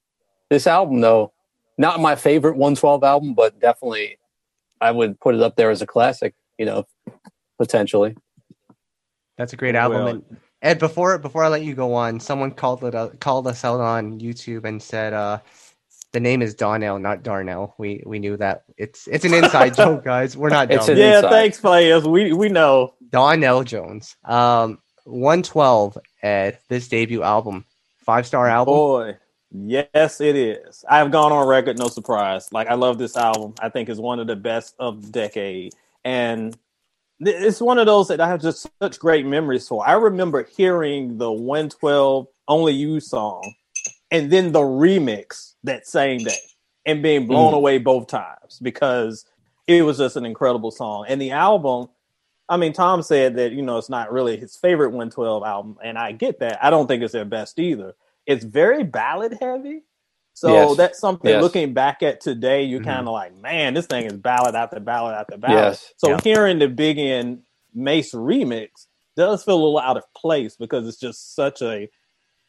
[0.49, 1.33] this album, though,
[1.77, 4.17] not my favorite 112 album, but definitely
[4.79, 6.35] I would put it up there as a classic.
[6.57, 6.87] You know,
[7.57, 8.15] potentially.
[9.37, 10.03] That's a great album.
[10.03, 13.47] Well- and Ed, before before I let you go on, someone called it out, called
[13.47, 15.39] us out on YouTube and said uh,
[16.11, 17.75] the name is Donnell, not Darnell.
[17.77, 18.63] We we knew that.
[18.77, 20.35] It's it's an inside joke, guys.
[20.37, 20.95] We're not It's dumb.
[20.95, 21.29] an- Yeah, inside.
[21.29, 22.05] thanks, players.
[22.07, 22.93] We we know.
[23.09, 24.15] Donnell Jones.
[24.25, 25.97] Um, one twelve.
[26.21, 27.65] at this debut album,
[27.99, 28.73] five star album.
[28.75, 29.17] Boy,
[29.51, 30.83] yes, it is.
[30.89, 32.51] I've gone on record, no surprise.
[32.51, 33.53] Like I love this album.
[33.61, 36.57] I think it's one of the best of the decade, and
[37.21, 39.85] it's one of those that I have just such great memories for.
[39.87, 43.53] I remember hearing the 112 "Only You" song,
[44.11, 46.37] and then the remix that same day,
[46.85, 47.57] and being blown Mm.
[47.57, 49.25] away both times because
[49.67, 51.05] it was just an incredible song.
[51.07, 51.89] And the album.
[52.51, 55.99] I mean, Tom said that you know it's not really his favorite 112 album, and
[55.99, 56.57] I get that.
[56.63, 57.93] I don't think it's their best either.
[58.25, 59.83] It's very ballad heavy,
[60.33, 60.77] so Yes.
[60.77, 61.29] that's something.
[61.29, 61.43] Yes.
[61.43, 62.85] Looking back at today, you're Mhm.
[62.85, 65.57] kind of like, man, this thing is ballad after ballad after ballad.
[65.57, 65.93] Yes.
[65.97, 66.21] So Yeah.
[66.23, 67.43] hearing the Big N
[67.75, 71.87] Mase remix does feel a little out of place because it's just such a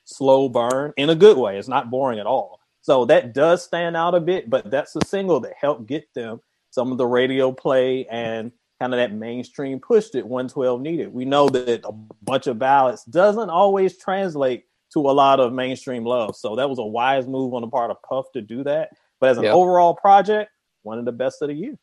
[0.04, 1.58] slow burn in a good way.
[1.58, 2.59] It's not boring at all.
[2.82, 6.40] So that does stand out a bit, but that's the single that helped get them
[6.70, 11.12] some of the radio play and kind of that mainstream push that 112 needed.
[11.12, 14.64] We know that a bunch of ballads doesn't always translate
[14.94, 16.34] to a lot of mainstream love.
[16.36, 18.90] So that was a wise move on the part of Puff to do that.
[19.20, 19.54] But as an Yep.
[19.54, 20.50] overall project,
[20.82, 21.78] one of the best of the year.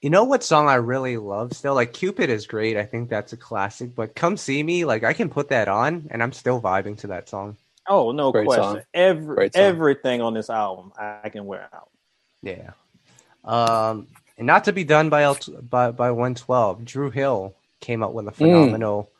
[0.00, 1.74] You know what song I really love still?
[1.74, 2.76] Like Cupid is great.
[2.76, 3.94] I think that's a classic.
[3.94, 7.08] But Come See Me, like I can put that on and I'm still vibing to
[7.08, 7.56] that song.
[7.88, 8.64] Oh, no Great question.
[8.64, 8.80] song.
[8.94, 9.62] Every Great song.
[9.62, 11.90] everything on this album I can wear out.
[12.42, 12.70] Yeah.
[13.44, 16.84] Um, and not to be done by L- by by 112.
[16.84, 19.10] Dru Hill came out with a phenomenal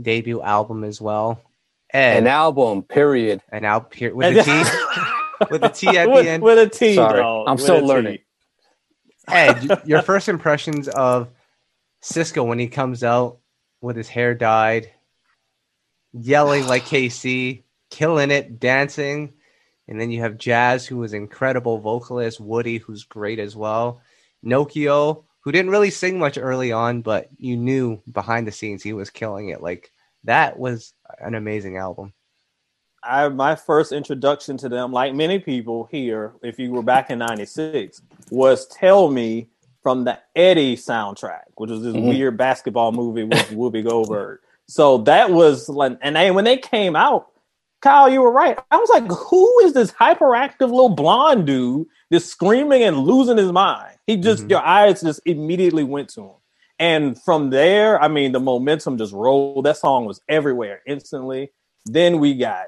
[0.00, 1.40] debut album as well.
[1.92, 3.42] An album, period.
[3.50, 4.50] and out here with a T
[5.50, 6.42] with a T at with, the end.
[6.42, 7.20] with a T, Sorry.
[7.20, 7.48] dog.
[7.48, 7.86] I'm With still a T.
[7.86, 8.18] learning.
[9.28, 11.28] Ed, your first impressions of
[12.02, 13.38] Sisqó when he comes out
[13.80, 14.90] with his hair dyed,
[16.12, 19.34] yelling like KC, killing it, dancing.
[19.88, 24.00] And then you have Jazz, who was incredible vocalist, Woody, who's great as well,
[24.44, 28.92] Nokio, who didn't really sing much early on, but you knew behind the scenes he
[28.92, 29.60] was killing it.
[29.62, 29.90] Like
[30.24, 32.12] that was an amazing album.
[33.02, 37.18] I my first introduction to them, like many people here, if you were back in
[37.18, 39.48] '96, was "Tell Me"
[39.82, 42.08] from the Eddie soundtrack, which was this Mhm.
[42.08, 44.40] weird basketball movie with Whoopi Goldberg.
[44.66, 47.29] So that was like, and they, when they came out,
[47.80, 48.58] Kyle, you were right.
[48.70, 53.52] I was like, who is this hyperactive little blonde dude that's screaming and losing his
[53.52, 53.96] mind?
[54.06, 54.50] He just, Mhm.
[54.50, 56.34] your eyes just immediately went to him.
[56.78, 59.64] And from there, I mean, the momentum just rolled.
[59.66, 61.52] That song was everywhere instantly.
[61.86, 62.66] Then we got,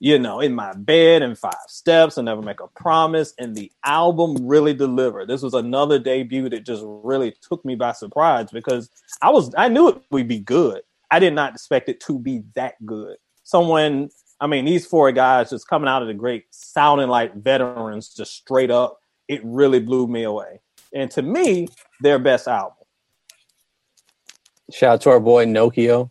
[0.00, 3.34] you know, in my bed and five steps and never make a promise.
[3.38, 5.28] And the album really delivered.
[5.28, 8.90] This was another debut that just really took me by surprise because
[9.22, 10.82] I was, I knew it would be good.
[11.10, 13.16] I did not expect it to be that good.
[13.42, 18.14] Someone, I mean, these four guys just coming out of the great, sounding like veterans,
[18.14, 18.98] just straight up.
[19.28, 20.60] It really blew me away.
[20.94, 21.68] And to me,
[22.00, 22.74] their best album.
[24.72, 26.10] Shout out to our boy Nokio.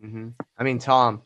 [0.00, 1.22] hmm I mean, Tom,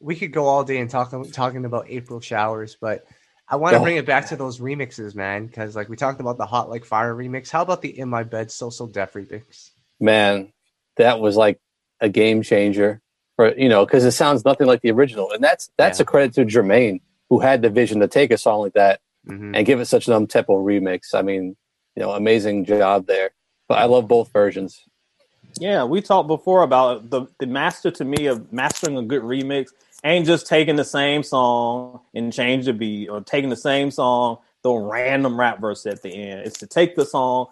[0.00, 3.06] we could go all day and talk talking about April showers, but
[3.48, 3.82] I want to Oh.
[3.82, 5.46] bring it back to those remixes, man.
[5.46, 7.50] Because like we talked about the Hot Like Fire remix.
[7.50, 9.70] How about the In My Bed So So Def remix?
[9.98, 10.52] Man,
[10.96, 11.58] that was like
[12.00, 13.00] a game changer
[13.40, 16.02] for you know because it sounds nothing like the original, and that's that's Yeah.
[16.02, 19.54] a credit to Jermaine who had the vision to take a song like that hmm
[19.54, 21.14] and give it such an um tempo remix.
[21.14, 21.56] I mean,
[21.96, 23.30] you know, amazing job there.
[23.66, 24.84] But I love both versions.
[25.58, 29.68] Yeah, we talked before about the the master to me of mastering a good remix
[30.04, 34.38] ain't just taking the same song and change the beat or taking the same song,
[34.62, 36.40] the random rap verse at the end.
[36.40, 37.46] It's to take the song,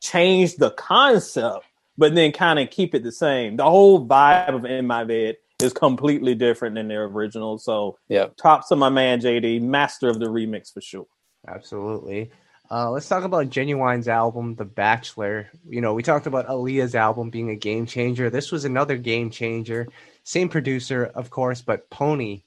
[0.00, 1.64] change the concept,
[2.00, 3.56] but then kind of keep it the same.
[3.56, 7.58] The whole vibe of In My Bed is completely different than their original.
[7.58, 8.28] So Yeah.
[8.38, 11.06] props to my man JD, master of the remix for sure.
[11.46, 12.30] Absolutely.
[12.70, 15.48] Uh, let's talk about Ginuwine's album, The Bachelor.
[15.68, 18.30] You know, we talked about Aaliyah's album being a game changer.
[18.30, 19.86] This was another game changer.
[20.24, 22.42] Same producer, of course, but Pony.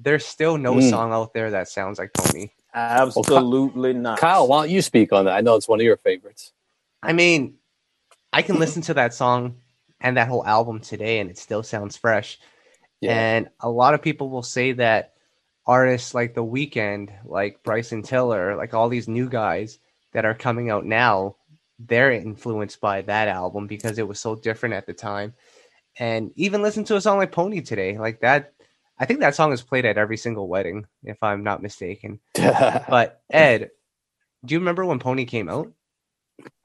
[0.00, 0.90] There's still no Mm.
[0.90, 2.48] song out there that sounds like Pony.
[2.74, 4.18] Absolutely not.
[4.18, 5.34] Kyle, why don't you speak on that?
[5.36, 6.52] I know it's one of your favorites.
[7.02, 7.54] I mean,
[8.36, 9.56] I can listen to that song
[9.98, 12.38] and that whole album today, and it still sounds fresh.
[13.00, 13.18] Yeah.
[13.18, 15.14] And a lot of people will say that
[15.66, 19.78] artists like The Weeknd, like Bryson Tiller, like all these new guys
[20.12, 21.36] that are coming out now,
[21.78, 25.32] they're influenced by that album because it was so different at the time.
[25.98, 28.52] And even listen to a song like Pony today, like that.
[28.98, 32.20] I think that song is played at every single wedding, if I'm not mistaken.
[32.36, 33.70] But Ed,
[34.44, 35.72] do you remember when Pony came out?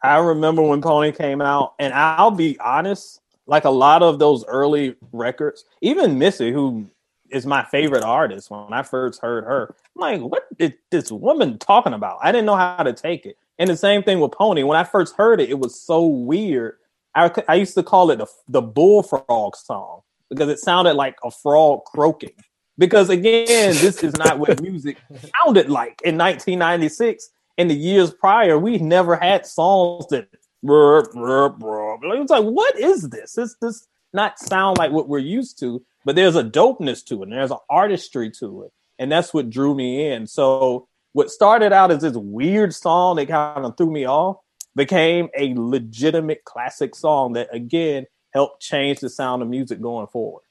[0.04, 4.46] I remember when Pony came out, and I'll be honest, like a lot of those
[4.46, 6.90] early records, even Missy, who
[7.30, 11.58] is my favorite artist, when I first heard her, I'm like, what is this woman
[11.58, 12.20] talking about?
[12.22, 13.38] I didn't know how to take it.
[13.60, 14.64] And the same thing with Pony.
[14.64, 16.78] When I first heard it, it was so weird.
[17.16, 21.32] I, I used to call it the, the bullfrog song because it sounded like a
[21.32, 22.34] frog croaking.
[22.78, 24.98] Because again, this is not what music
[25.44, 27.30] sounded like in 1996
[27.62, 30.28] in the years prior, we never had songs that
[30.64, 31.00] brr.
[31.00, 33.34] It was like, what is this?
[33.34, 37.30] This this not sound like what we're used to, but there's a dopeness to it,
[37.30, 40.28] and there's an artistry to it, and that's what drew me in.
[40.28, 44.38] So what started out as this weird song that kind of threw me off
[44.76, 50.44] became a legitimate classic song that again helped change the sound of music going forward.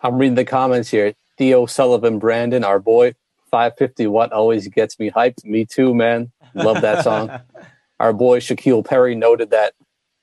[0.00, 1.14] I'm reading the comments here.
[1.38, 3.14] Theo Sullivan Brandon, our boy,
[3.62, 5.44] 550 What always gets me hyped.
[5.44, 6.32] Me too, man.
[6.54, 7.30] Love that song.
[8.00, 9.74] our boy Shaquille Perry noted that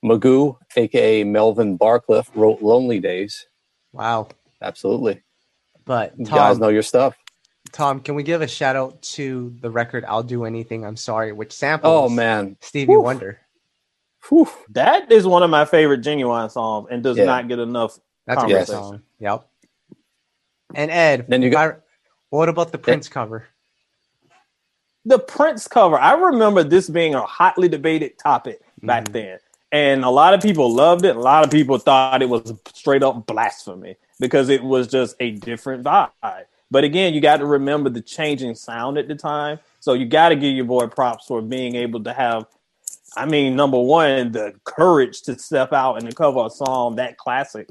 [0.04, 3.46] Magoo, aka Melvin Barcliff, wrote Lonely Days.
[3.94, 4.28] Wow.
[4.62, 5.22] Absolutely.
[5.86, 7.16] But You guys Tom, know your stuff.
[7.72, 10.84] Tom, can we give a shout out to the record "I'll Do Anything"?
[10.86, 12.58] I'm sorry, which samples Oh man.
[12.62, 13.04] Stevie Woof.
[13.04, 13.40] Wonder.
[14.28, 14.50] Whew.
[14.70, 17.26] That is one of my favorite Ginuwine songs, and does Yeah.
[17.26, 18.00] not get enough.
[18.26, 18.82] That's a great Conversation.
[18.82, 19.02] song.
[19.20, 19.48] Yep.
[20.76, 21.78] And Ed, Then you got- I-
[22.30, 23.48] what about the Prince cover?
[25.06, 25.98] the Prince cover.
[25.98, 29.14] I remember this being a hotly debated topic back Mhm.
[29.14, 29.40] then.
[29.72, 31.16] And a lot of people loved it.
[31.16, 35.32] A lot of people thought it was straight up blasphemy because it was just a
[35.32, 36.46] different vibe.
[36.70, 39.60] But again, you got to remember the changing sound at the time.
[39.80, 42.46] So you got to give your boy props for being able to have,
[43.16, 47.18] I mean, number one, the courage to step out and to cover a song that
[47.18, 47.70] classic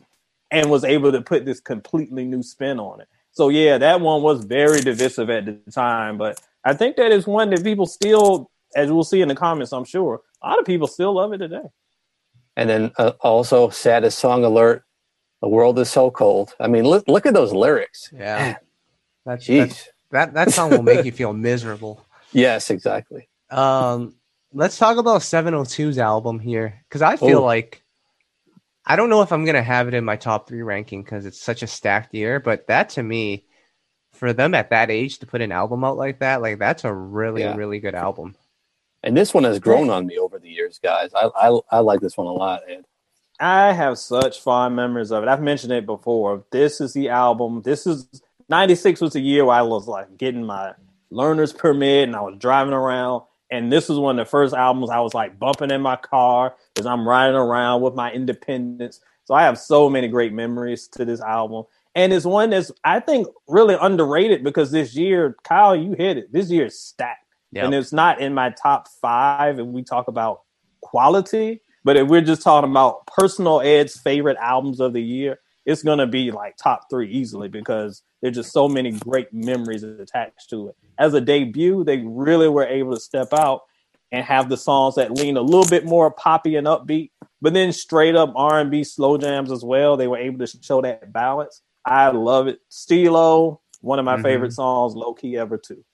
[0.50, 3.08] and was able to put this completely new spin on it.
[3.38, 7.24] So yeah, that one was very divisive at the time, but I think that is
[7.24, 10.64] one that people still, as we'll see in the comments, I'm sure, a lot of
[10.66, 11.62] people still love it today.
[12.56, 14.82] And then uh, also, saddest song alert.
[15.40, 16.56] The world is so cold.
[16.58, 18.10] I mean, look, look at those lyrics.
[18.12, 18.56] Yeah.
[19.24, 19.68] That's, Jeez.
[19.68, 22.04] that's that that song will make you feel miserable.
[22.32, 23.28] Yes, exactly.
[23.50, 24.16] Um,
[24.52, 27.44] let's talk about 702's album here because I feel Oh.
[27.44, 27.84] like
[28.88, 31.40] I don't know if I'm gonna have it in my top three ranking because it's
[31.40, 32.40] such a stacked year.
[32.40, 33.44] But that to me,
[34.14, 36.92] for them at that age to put an album out like that, like that's a
[36.92, 37.54] really Yeah.
[37.54, 38.34] really good album.
[39.04, 41.10] And this one has grown on me over the years, guys.
[41.14, 42.84] I I, I like this one a lot, Ed.
[43.38, 45.28] I have such fond memories of it.
[45.28, 46.44] I've mentioned it before.
[46.50, 47.62] This is the album.
[47.62, 48.08] This is
[48.48, 50.72] 96 was the year where I was like getting my
[51.10, 53.22] learner's permit and I was driving around.
[53.50, 56.54] And this was one of the first albums I was like bumping in my car
[56.78, 59.00] as I'm riding around with my independence.
[59.24, 61.64] So I have so many great memories to this album.
[61.94, 66.32] And it's one that's I think really underrated because this year, Kyle, you hit it.
[66.32, 67.24] This year is stacked.
[67.64, 70.42] And it's not in my top five if we talk about
[70.82, 71.62] quality.
[71.84, 76.06] But if we're just talking about personal Ed's favorite albums of the year, it's gonna
[76.06, 80.76] be like top three easily because there's just so many great memories attached to it.
[80.98, 83.64] As a debut, they really were able to step out
[84.10, 87.10] and have the songs that lean a little bit more poppy and upbeat,
[87.42, 89.98] but then straight up R and B slow jams as well.
[89.98, 91.60] They were able to show that balance.
[91.84, 92.60] I love it.
[92.70, 94.22] Steelo, one of my Mhm.
[94.22, 95.84] favorite songs, low key ever too.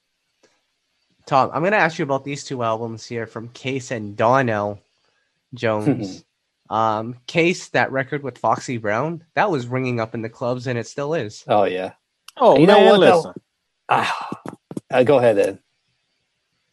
[1.27, 4.79] Tom, I'm gonna ask you about these two albums here from Case and Donnell
[5.55, 6.25] Jones.
[6.71, 10.79] Um, Case, that record with Foxy Brown, that was ringing up in the clubs, and
[10.79, 11.45] it still is.
[11.49, 11.93] Oh yeah.
[12.37, 13.17] Oh You know what, though?
[13.17, 13.33] listen.
[13.89, 14.41] Ah,
[14.91, 15.59] uh, go ahead, Ed.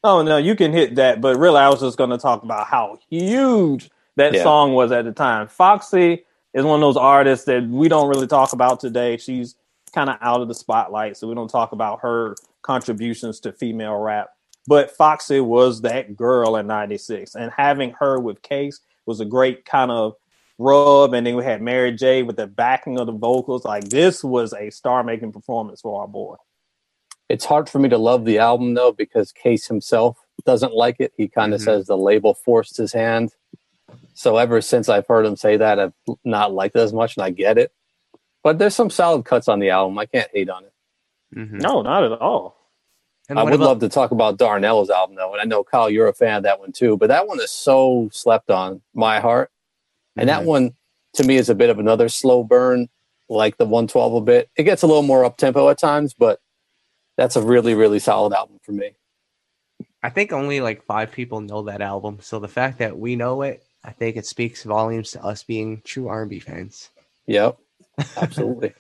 [0.04, 2.68] Oh no, you can hit that, but really, I was just going to talk about
[2.68, 4.44] how huge that Yeah.
[4.44, 5.48] song was at the time.
[5.48, 9.18] Foxy is one of those artists that we don't really talk about today.
[9.18, 9.56] She's
[9.94, 13.98] kind of out of the spotlight, so we don't talk about her contributions to female
[13.98, 14.30] rap.
[14.68, 19.66] But Foxy was that girl in '96, and having her with Case was a great
[19.66, 20.14] kind of
[20.58, 21.14] rub.
[21.14, 23.66] And then we had Mary J with the backing of the vocals.
[23.66, 26.36] Like this was a star-making performance for our boy.
[27.30, 31.14] It's hard for me to love the album though because Case himself doesn't like it.
[31.16, 31.66] He kind of Mhm.
[31.66, 33.32] says the label forced his hand.
[34.14, 35.94] So ever since I've heard him say that, I've
[36.24, 37.72] not liked it as much, and I get it.
[38.44, 39.98] But there's some solid cuts on the album.
[39.98, 40.74] I can't hate on it.
[41.36, 41.62] Mhm.
[41.62, 42.56] No, not at all.
[43.32, 45.90] And I would about- love to talk about Darnell's album though, and I know Kyle,
[45.90, 46.98] you're a fan of that one too.
[46.98, 49.50] But that one is so slept on my heart,
[50.18, 50.48] and that Mhm.
[50.48, 50.76] one
[51.14, 52.90] to me is a bit of another slow burn,
[53.30, 54.50] like the 112 a bit.
[54.58, 56.42] It gets a little more up tempo at times, but
[57.16, 58.96] that's a really really solid album for me.
[60.04, 62.20] I think only like five people know that album.
[62.22, 65.82] So the fact that we know it, I think it speaks volumes to us being
[65.86, 66.90] true R&B fans.
[67.28, 67.58] Yep,
[68.18, 68.74] absolutely.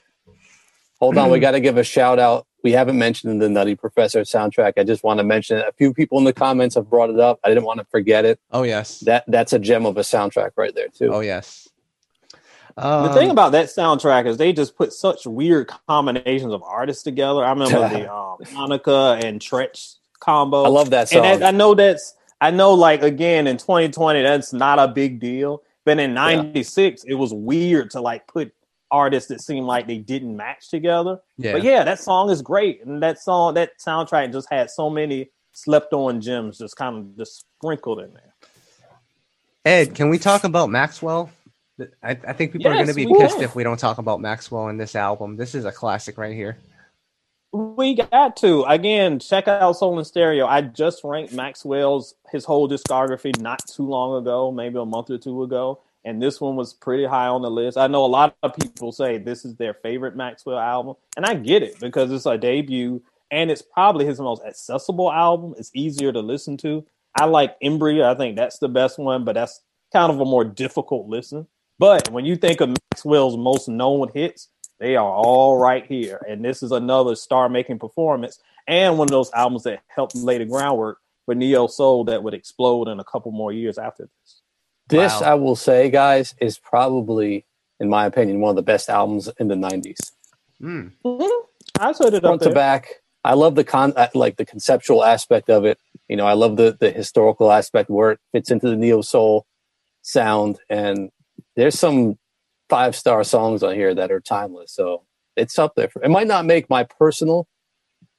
[0.99, 2.45] Hold on, we got to give a shout out.
[2.63, 4.73] We haven't mentioned the Nutty Professor soundtrack.
[4.77, 5.65] I just want to mention it.
[5.67, 7.39] A few people in the comments have brought it up.
[7.43, 8.39] I didn't want to forget it.
[8.51, 8.99] Oh yes.
[9.01, 11.11] That that's a gem of a soundtrack right there too.
[11.13, 11.67] oh yes.
[12.77, 17.03] The Um, thing about that soundtrack is they just put such weird combinations of artists
[17.03, 17.43] together.
[17.43, 20.63] I remember the um, Monica and Treach combo.
[20.63, 21.25] I love that song.
[21.25, 25.19] and that, I know that's I know like again in 2020 that's not a big
[25.19, 28.53] deal, but in '96 it was weird to like put
[28.91, 31.19] artists that seemed like they didn't match together.
[31.37, 31.53] yeah.
[31.53, 35.29] But yeah, that song is great, and that song that soundtrack just had so many
[35.53, 38.33] slept on gems just kind of just sprinkled in there.
[39.63, 41.29] Ed, can we talk about Maxwell?
[42.03, 44.67] I, I think people are going to be pissed if we don't talk about Maxwell
[44.69, 45.37] in this album.
[45.37, 46.57] This is a classic right here.
[47.53, 50.45] We got to again check out Soul and Stereo.
[50.45, 55.17] I just ranked Maxwell's his whole discography not too long ago, maybe a month or
[55.17, 57.77] two ago, and this one was pretty high on the list.
[57.77, 61.35] I know a lot of people say this is their favorite Maxwell album, and I
[61.35, 65.55] get it because it's a debut and it's probably his most accessible album.
[65.57, 66.85] It's easier to listen to.
[67.19, 68.09] I like Embryo.
[68.09, 69.61] I think that's the best one, but that's
[69.93, 71.47] kind of a more difficult listen.
[71.79, 74.49] But when you think of Maxwell's most known hits,
[74.79, 76.21] they are all right here.
[76.27, 80.37] And this is another star making performance and one of those albums that helped lay
[80.37, 84.40] the groundwork for Neo Soul that would explode in a couple more years after this.
[84.91, 85.31] This, Wow.
[85.31, 87.45] I will say, guys, is probably,
[87.81, 90.13] in my opinion, one of the best albums in the '90s,
[90.61, 90.93] Mm.
[91.79, 92.55] I put it up front to there.
[92.55, 92.87] back.
[93.23, 95.79] I love the con, uh, like the conceptual aspect of it.
[96.09, 99.45] You know, I love the the historical aspect where it fits into the neo soul
[100.03, 101.11] sound, and
[101.57, 102.17] there's some
[102.69, 104.73] five star songs on here that are timeless.
[104.73, 105.05] So
[105.37, 105.89] it's up there.
[105.89, 107.47] For, it might not make my personal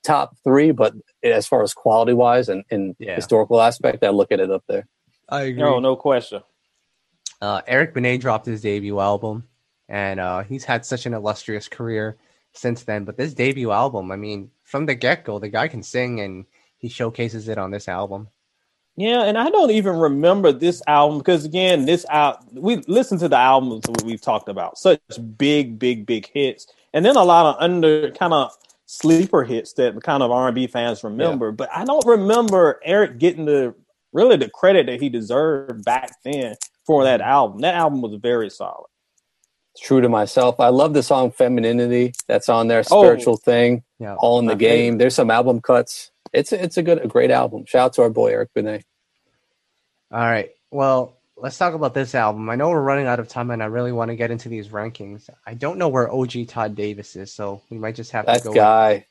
[0.05, 3.17] top three, but as far as quality wise and, and Yeah.
[3.17, 4.87] historical aspect, I look at it up there.
[5.29, 5.63] I agree.
[5.63, 6.43] No, no question.
[7.43, 9.43] Uh, Eric Benet dropped his debut album,
[9.89, 12.17] and uh, he's had such an illustrious career
[12.53, 13.05] since then.
[13.05, 16.47] But this debut album, I mean, from the get go, the guy can sing, and
[16.79, 18.29] he showcases it on this album.
[18.95, 23.29] Yeah, and I don't even remember this album because again, this out we listened to
[23.29, 25.01] the albums we've talked about, such
[25.37, 28.53] big, big, big hits, and then a lot of under kind of
[28.87, 31.51] sleeper hits that kind of R and B fans remember.
[31.51, 33.75] But I don't remember Eric getting the
[34.13, 36.55] really the credit that he deserved back then
[36.87, 37.61] for that album.
[37.61, 38.87] That album was very solid.
[39.81, 40.61] True to myself.
[40.61, 43.03] I love the song Femininity that's on there, Oh.
[43.03, 44.17] spiritual thing, Yeah.
[44.19, 44.99] all in the My game.
[44.99, 46.11] There's some album cuts.
[46.33, 47.65] It's a, it's a good a great album.
[47.67, 48.85] Shout out to our boy Eric Benet.
[50.11, 50.51] All right.
[50.71, 52.49] Well, let's talk about this album.
[52.51, 54.69] I know we're running out of time, and I really want to get into these
[54.69, 55.29] rankings.
[55.47, 58.49] I don't know where OG Todd Davis is, so we might just have That to
[58.49, 58.55] go.
[58.55, 59.07] guy,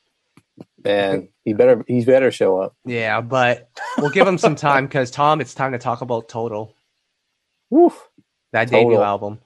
[0.84, 2.74] man, he better he better show up.
[2.84, 3.68] Yeah, but
[3.98, 6.72] we'll give him some time because Tom, it's time to talk about Total,
[7.72, 8.10] Woof.
[8.52, 9.02] that debut Total.
[9.02, 9.38] album.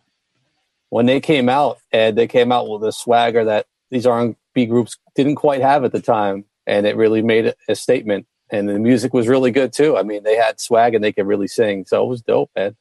[0.91, 4.99] When they came out, Ed, they came out with a swagger that these R&B groups
[5.15, 8.27] didn't quite have at the time, and it really made a statement.
[8.51, 9.97] And the music was really good too.
[9.97, 12.77] I mean, they had swag and they could really sing, so it was dope, man.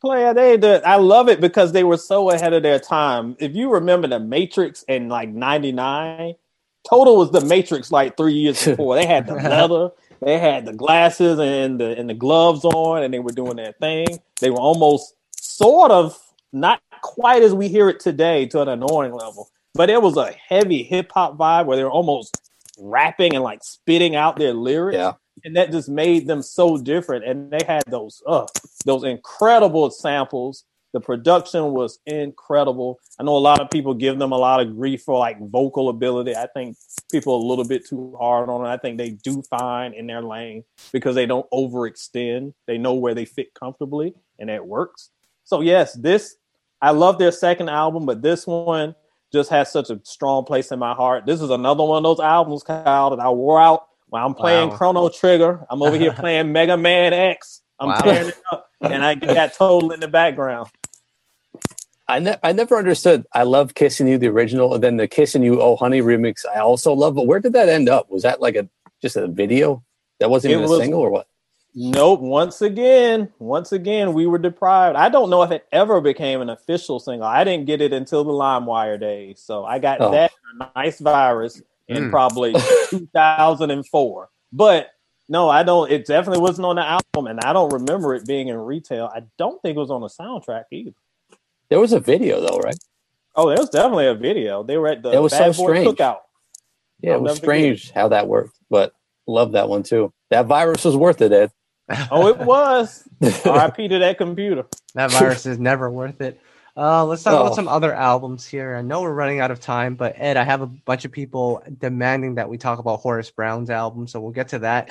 [0.00, 0.82] Player, they did.
[0.82, 3.36] I love it because they were so ahead of their time.
[3.38, 6.34] If you remember the Matrix in like '99,
[6.88, 8.96] Total was the Matrix like three years before.
[8.96, 9.90] They had the leather,
[10.20, 13.72] they had the glasses and the and the gloves on, and they were doing their
[13.72, 14.06] thing.
[14.40, 16.18] They were almost sort of
[16.52, 20.32] not quite as we hear it today to an annoying level, but it was a
[20.32, 22.36] heavy hip hop vibe where they were almost
[22.78, 25.12] rapping and like spitting out their lyrics Yeah,
[25.44, 27.24] and that just made them so different.
[27.24, 28.46] And they had those uh
[28.84, 30.64] those incredible samples.
[30.92, 32.98] The production was incredible.
[33.18, 35.88] I know a lot of people give them a lot of grief for like vocal
[35.88, 36.34] ability.
[36.34, 36.76] I think
[37.12, 38.68] people are a little bit too hard on it.
[38.68, 42.54] I think they do fine in their lane because they don't overextend.
[42.66, 45.10] They know where they fit comfortably, and it works.
[45.44, 46.36] So yes, this
[46.82, 48.94] I love their second album, but this one
[49.32, 51.26] just has such a strong place in my heart.
[51.26, 54.70] This is another one of those albums, Kyle, that I wore out when I'm playing
[54.70, 54.76] Wow.
[54.76, 55.64] Chrono Trigger.
[55.70, 57.62] I'm over here playing Mega Man X.
[57.78, 58.00] I'm Wow.
[58.02, 60.70] tearing it up, and I got total in the background.
[62.08, 63.24] I ne- I never understood.
[63.32, 66.44] I love "Kissing You" the original, and then the "Kissing You Oh Honey" remix.
[66.46, 67.14] I also love.
[67.14, 68.10] But where did that end up?
[68.10, 68.68] Was that like a
[69.00, 69.82] just a video?
[70.18, 71.26] That wasn't It even a was- single or what?
[71.72, 72.18] Nope.
[72.20, 74.96] Once again, once again, we were deprived.
[74.96, 77.28] I don't know if it ever became an official single.
[77.28, 79.40] I didn't get it until the LimeWire days.
[79.40, 80.10] So I got Oh.
[80.10, 80.32] that
[80.74, 82.10] nice virus in Mm.
[82.10, 82.54] probably
[82.90, 84.28] 2004.
[84.52, 84.90] But
[85.30, 85.90] no, I don't.
[85.90, 89.06] It definitely wasn't on the album, and I don't remember it being in retail.
[89.14, 90.92] I don't think it was on the soundtrack either.
[91.70, 92.76] There was a video though, right?
[93.36, 94.62] Oh, there was definitely a video.
[94.64, 95.88] They were at the It was Bad so Boy strange.
[95.96, 96.18] Cookout.
[97.00, 97.44] Yeah, I'll it was never forget.
[97.78, 98.92] strange how that worked, but
[99.26, 100.12] love that one too.
[100.30, 101.50] That virus was worth it, Ed.
[102.10, 103.02] Oh, it was.
[103.44, 103.88] R.I.P.
[103.88, 104.66] to that computer.
[104.94, 106.40] That virus is never worth it.
[106.76, 107.54] Uh, let's talk about Oh.
[107.56, 108.76] some other albums here.
[108.76, 111.62] I know we're running out of time, but Ed, I have a bunch of people
[111.78, 114.88] demanding that we talk about Horace Brown's album, so we'll get to that.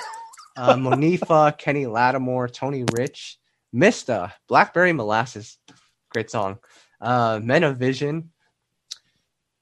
[0.60, 3.38] Uh, Monifa, Kenny Lattimore, Tony Rich,
[3.72, 5.58] Mista, Blackberry Molasses,
[6.10, 6.60] great song.
[7.00, 8.32] Uh, Men of Vision,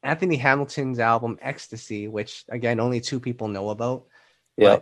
[0.01, 4.05] Anthony Hamilton's album Ecstasy, which again only two people know about.
[4.55, 4.79] Yeah.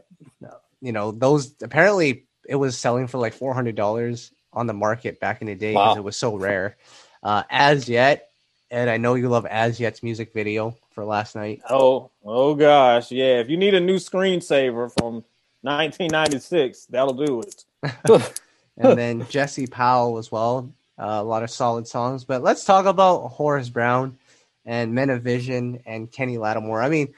[0.81, 5.19] You know, those apparently it was selling for like four hundred dollars on the market
[5.19, 6.01] back in the day because Wow.
[6.01, 6.77] it was so rare.
[7.21, 8.29] Uh, Az Yet,
[8.71, 11.61] and I know you love Az Yet's music video for last night.
[11.69, 13.39] Oh, oh gosh, yeah.
[13.39, 15.25] If you need a new screensaver from
[15.65, 17.65] 1996, that'll do it.
[18.77, 20.71] and then Jesse Powell as well.
[20.97, 24.17] Uh, a lot of solid songs, but let's talk about Horace Brown
[24.65, 26.81] and Men of Vision and Kenny Lattimore.
[26.81, 27.13] I mean,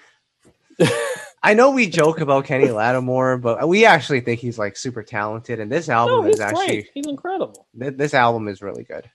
[1.43, 5.59] I know we joke about Kenny Lattimore, but we actually think he's like super talented,
[5.59, 6.89] and this album he's is actually great.
[6.93, 7.67] He's incredible.
[7.79, 9.09] th- this album is really good.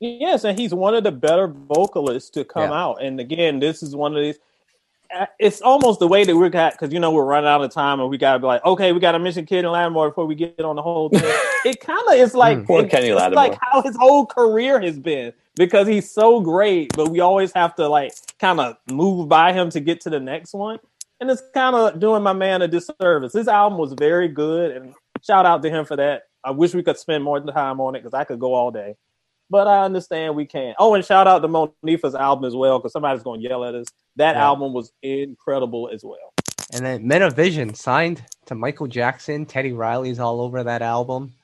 [0.00, 2.82] Yes, and he's one of the better vocalists to come Yeah.
[2.84, 3.02] out.
[3.02, 4.38] And again, this is one of these.
[5.38, 8.00] It's almost the way that we're got because you know we're running out of time
[8.00, 10.60] and we gotta be like, okay, we gotta mention Kid and Lattimore before we get
[10.60, 11.22] on the whole thing.
[11.64, 12.66] it kind of is like Mm.
[12.66, 13.44] Poor it- Kenny it's Lattimore.
[13.48, 17.74] like how his whole career has been because he's so great, but we always have
[17.76, 20.78] to like kind of move by him to get to the next one,
[21.20, 23.32] and it's kind of doing my man a disservice.
[23.32, 26.22] This album was very good, and shout out to him for that.
[26.44, 28.96] I wish we could spend more time on it because I could go all day
[29.50, 30.76] but I understand we can't.
[30.78, 33.74] Oh, and shout out to Monifa's album as well, because somebody's going to yell at
[33.74, 33.86] us.
[34.16, 34.44] That Yeah.
[34.44, 36.32] album was incredible as well.
[36.72, 39.44] And then Men of Vision signed to Michael Jackson.
[39.44, 41.34] Teddy Riley's all over that album.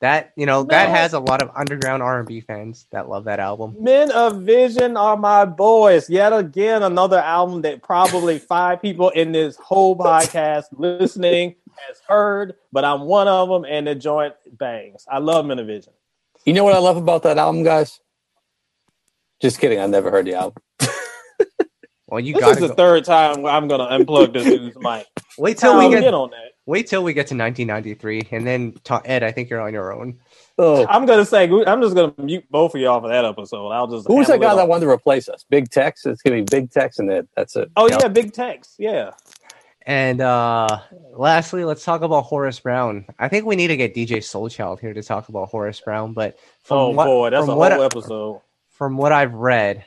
[0.00, 3.24] That you know that has a lot of underground R and B fans that love
[3.24, 3.74] that album.
[3.78, 6.10] Men of Vision are my boys.
[6.10, 11.54] Yet again, another album that probably five people in this whole podcast listening
[11.88, 15.06] has heard, but I'm one of them, and the joint bangs.
[15.10, 15.92] I love Men of Vision.
[16.44, 18.00] You know what I love about that album, guys?
[19.40, 19.80] Just kidding.
[19.80, 20.62] I never heard the album.
[22.06, 24.76] Well, you This got is the to third time I'm going to unplug this dude's
[24.76, 25.06] mic.
[25.38, 26.52] wait till we I'll get, get on that.
[26.66, 29.24] wait till we get to 1993, and then ta- Ed.
[29.24, 30.18] I think you're on your own.
[30.58, 33.24] Oh, I'm going to say, I'm just going to mute both of y'all for that
[33.24, 33.70] episode.
[33.70, 34.06] I'll just.
[34.06, 35.44] who's that handle it guy that wanted to replace us?
[35.48, 36.04] Big Tex.
[36.06, 37.26] It's gonna be Big Tex and Ed.
[37.36, 37.70] That's it.
[37.74, 37.98] Oh Yeah.
[38.02, 38.74] yeah, Big Tex.
[38.78, 39.10] Yeah.
[39.86, 40.80] And uh
[41.12, 43.04] lastly, let's talk about Horace Brown.
[43.18, 46.12] I think we need to get DJ Soulchild here to talk about Horace Brown.
[46.14, 48.40] But from Oh what, boy, that's a from whole what, episode.
[48.70, 49.84] from what I've read,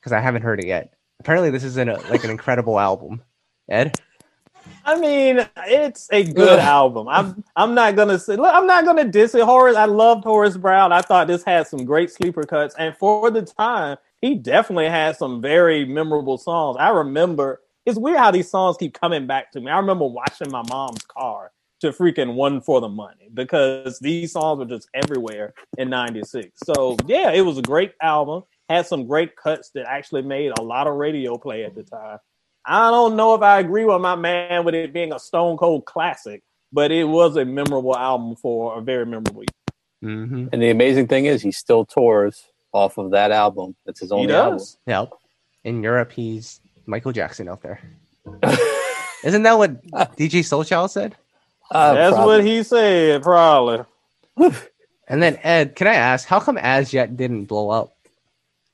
[0.00, 0.94] because I haven't heard it yet.
[1.20, 3.22] Apparently, this is an, a, like an incredible album.
[3.68, 3.94] Ed,
[4.84, 7.08] I mean, it's a good album.
[7.08, 9.42] I'm I'm not gonna say look, I'm not gonna diss it.
[9.42, 10.92] Horace, I loved Horace Brown.
[10.92, 15.16] I thought this had some great sleeper cuts, and for the time, he definitely had
[15.16, 16.76] some very memorable songs.
[16.78, 19.70] I remember it's weird how these songs keep coming back to me.
[19.70, 24.58] I remember watching my mom's car to freaking One for the Money because these songs
[24.58, 26.50] were just everywhere in 96.
[26.64, 28.44] So, yeah, it was a great album.
[28.68, 32.18] Had some great cuts that actually made a lot of radio play at the time.
[32.64, 35.84] I don't know if I agree with my man with it being a stone cold
[35.84, 40.12] classic, but it was a memorable album for a very memorable year.
[40.16, 40.46] mm-hmm.
[40.50, 43.76] And the amazing thing is, he still tours off of that album.
[43.84, 44.58] That's his He only album.
[44.58, 44.78] does.
[44.86, 45.10] Yep.
[45.64, 47.80] In Europe, he's Michael Jackson out there.
[49.24, 49.82] Isn't that what
[50.16, 51.14] DJ Soulchild said?
[51.70, 52.36] Uh, That's probably.
[52.36, 53.84] what he said, probably.
[55.08, 57.96] And then Ed, can I ask how come Az Yet didn't blow up?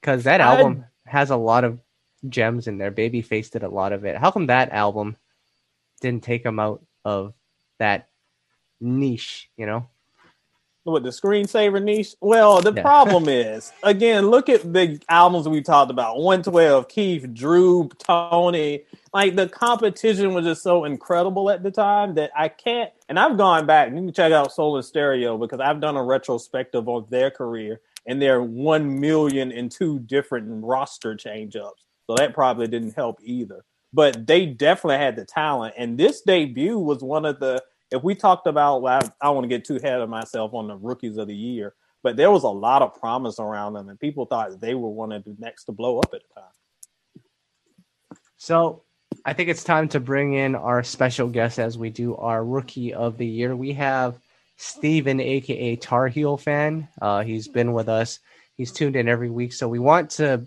[0.01, 1.79] Because that I- album has a lot of
[2.29, 2.91] gems in there.
[2.93, 4.17] Babyface did a lot of it.
[4.17, 5.17] How come that album
[6.01, 7.35] didn't take him out of
[7.79, 8.09] that
[8.81, 9.49] niche?
[9.57, 9.87] You know,
[10.87, 12.15] With the screensaver niche.
[12.23, 12.81] Well, the Yeah.
[12.81, 18.85] problem is, again, look at the albums we talked about 112, Keith, Dru, Toni.
[19.13, 22.91] Like the competition was just so incredible at the time that I can't.
[23.11, 23.91] And I've gone back.
[23.91, 27.83] You can check out Soul and Stereo because I've done a retrospective of their career
[28.07, 31.85] and their 1 million and two different roster change ups.
[32.07, 33.65] So that probably didn't help either.
[33.93, 35.75] But they definitely had the talent.
[35.77, 39.37] And this debut was one of the if we talked about, well, I, I don't
[39.37, 42.31] want to get too ahead of myself on the rookies of the year, but there
[42.31, 45.37] was a lot of promise around them, and people thought they were one of the
[45.39, 47.25] next to blow up at the time.
[48.37, 48.83] so
[49.25, 52.95] I think it's time to bring in our special guest as we do our rookie
[52.95, 53.55] of the year.
[53.55, 54.19] We have
[54.57, 56.89] Steven, aka Tar Heel fan.
[57.03, 58.21] Uh, he's been with us.
[58.57, 59.53] He's tuned in every week.
[59.53, 60.47] So we want to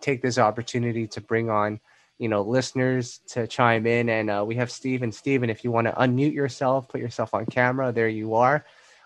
[0.00, 1.80] take this opportunity to bring on,
[2.18, 4.08] you know, listeners to chime in.
[4.08, 5.12] And uh, we have Steven.
[5.12, 7.92] Steven, if you want to unmute yourself, put yourself on camera.
[7.92, 8.64] There you are.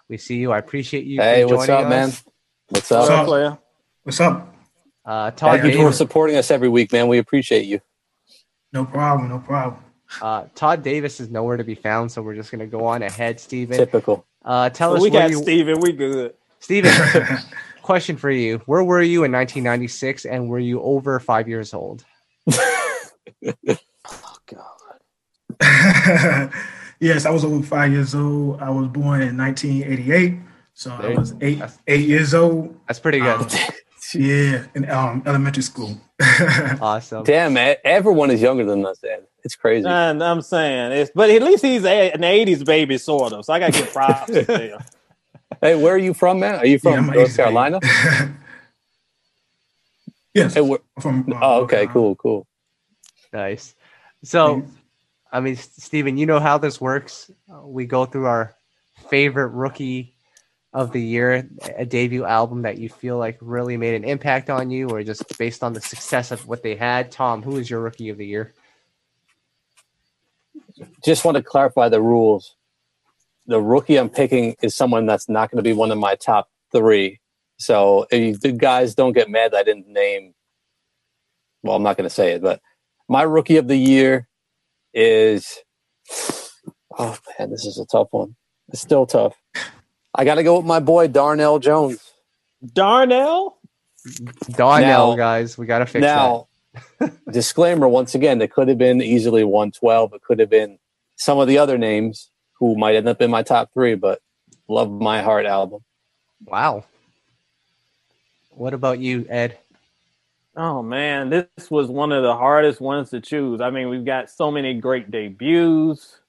[0.08, 0.52] We see you.
[0.52, 1.20] I appreciate you.
[1.20, 2.08] Hey, what's up, man?
[2.08, 2.24] us.
[2.68, 3.20] What's What's up?
[3.20, 3.58] up, player?
[4.02, 4.54] What's up?
[5.04, 7.08] Uh, Todd Thank you for supporting us every week, man.
[7.08, 7.80] We appreciate you.
[8.72, 9.28] No problem.
[9.28, 9.82] No problem.
[10.20, 13.02] Uh, Todd Davis is nowhere to be found, so we're just going to go on
[13.02, 13.76] ahead, Steven.
[13.76, 14.26] Typical.
[14.44, 15.80] Uh, tell So us we where got you, Steven.
[15.80, 16.34] We good.
[16.60, 16.92] Steven,
[17.82, 18.58] question for you.
[18.66, 22.04] Where were you in 1996 and were you over five years old?
[24.05, 24.79] Oh God.
[27.01, 28.61] yes, I was over five years old.
[28.61, 30.39] I was born in 1988,
[30.75, 32.75] so There I was eight that's- eight years old.
[32.89, 33.41] That's pretty good.
[33.41, 33.49] Um,
[34.14, 36.01] yeah, in um, elementary school.
[36.81, 37.25] awesome.
[37.25, 37.77] Damn, man.
[37.85, 39.20] Everyone is younger than us, man.
[39.45, 39.87] It's crazy.
[39.89, 43.45] And I'm saying it's, but at least he's a, an '80s baby, sort of.
[43.45, 44.31] So I got to give props.
[44.31, 44.79] there.
[45.61, 46.57] Hey, where are you from, man?
[46.57, 47.79] Are you from Yeah, North Carolina?
[50.35, 51.25] yes, Hey, where- from.
[51.33, 52.47] uh, oh, okay, North cool, cool.
[53.33, 53.74] Nice.
[54.24, 54.64] So,
[55.33, 57.30] I mean, Steven, you know how this works.
[57.53, 58.55] Uh, We go through our
[59.09, 60.14] favorite rookie
[60.72, 64.70] of the year, a debut album that you feel like really made an impact on
[64.70, 67.11] you, or just based on the success of what they had.
[67.11, 68.55] Tom, who is your rookie of the year?
[71.05, 72.57] Just want to clarify the rules.
[73.47, 76.49] The rookie I'm picking is someone that's not going to be one of my top
[76.70, 77.20] three.
[77.59, 80.35] So if you, the guys don't get mad that I didn't name,
[81.62, 82.61] well, I'm not going to say it, but
[83.12, 84.26] my rookie of the year
[84.94, 85.58] is,
[86.98, 88.34] oh man, this is a tough one.
[88.68, 89.34] It's still tough.
[90.14, 92.00] I got to go with my boy Darnell Jones.
[92.72, 93.58] Darnell.
[94.50, 95.58] Darnell, Now- guys.
[95.58, 96.48] We got to fix now,
[97.30, 100.14] disclaimer once again, it could have been easily 112.
[100.14, 100.78] It could have been
[101.16, 104.20] some of the other names who might end up in my top three, but
[104.68, 105.80] love my heart album.
[106.46, 106.84] Wow.
[108.48, 109.58] What about you, Ed?
[110.57, 113.61] Oh man, this was one of the hardest ones to choose.
[113.61, 116.20] I mean, we've got so many great debuts.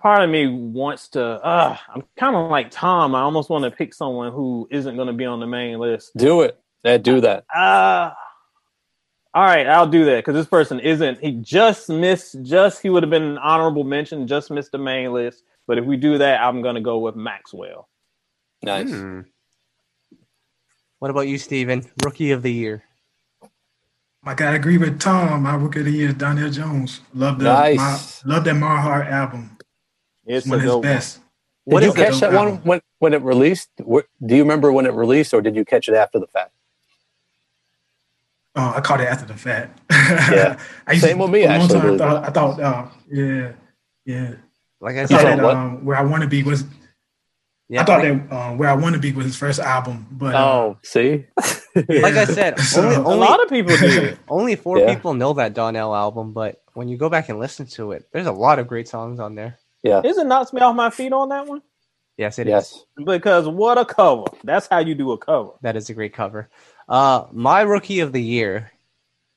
[0.00, 1.22] Part of me wants to.
[1.22, 3.14] Uh, I'm kind of like Tom.
[3.14, 6.12] I almost want to pick someone who isn't going to be on the main list.
[6.16, 6.58] Do it.
[6.84, 7.44] Yeah, do that.
[7.54, 8.12] Uh
[9.34, 11.20] all right, I'll do that because this person isn't.
[11.20, 12.42] He just missed.
[12.42, 14.26] Just he would have been an honorable mention.
[14.26, 15.44] Just missed the main list.
[15.66, 17.88] But if we do that, I'm going to go with Maxwell.
[18.62, 18.90] Nice.
[18.90, 19.20] Hmm.
[20.98, 21.84] What about you, Steven?
[22.04, 22.82] Rookie of the year.
[24.28, 25.44] I gotta agree with Tom.
[25.44, 27.00] My rookie of the year is Donnell Jones.
[27.14, 28.22] Love the Nice.
[28.26, 29.56] my, love that My Heart album.
[30.26, 30.82] It's one of his good one.
[30.82, 31.20] best.
[31.64, 33.70] What did you catch that one when, when it released?
[33.80, 36.50] Wh- Do you remember when it released, or did you catch it after the fact?
[38.54, 39.80] Oh, I caught it after the fact.
[39.90, 40.58] Yeah.
[40.86, 42.60] I used Same to, with me, for a long actually, time, I thought, I thought,
[42.60, 43.52] uh, yeah,
[44.04, 44.34] yeah.
[44.80, 46.64] Like I I said, thought that um, where I want to be was.
[47.68, 50.06] Yeah, I thought like, that um, where I want to be was his first album,
[50.10, 51.26] but uh, Oh, see,
[51.74, 54.18] like I said, So- only, A A lot of people did.
[54.28, 54.94] only four Yeah.
[54.94, 58.26] people know that Donnell album, but when you go back and listen to it, there's
[58.26, 59.58] a lot of great songs on there.
[59.82, 61.62] yeah, is it knocks me off my feet on that one?
[62.16, 62.50] Yes, it is.
[62.50, 62.84] yes.
[63.06, 64.24] Because what a cover.
[64.42, 65.50] That's how you do a cover.
[65.62, 66.48] That is a great cover.
[66.88, 68.72] Uh, my rookie of the year,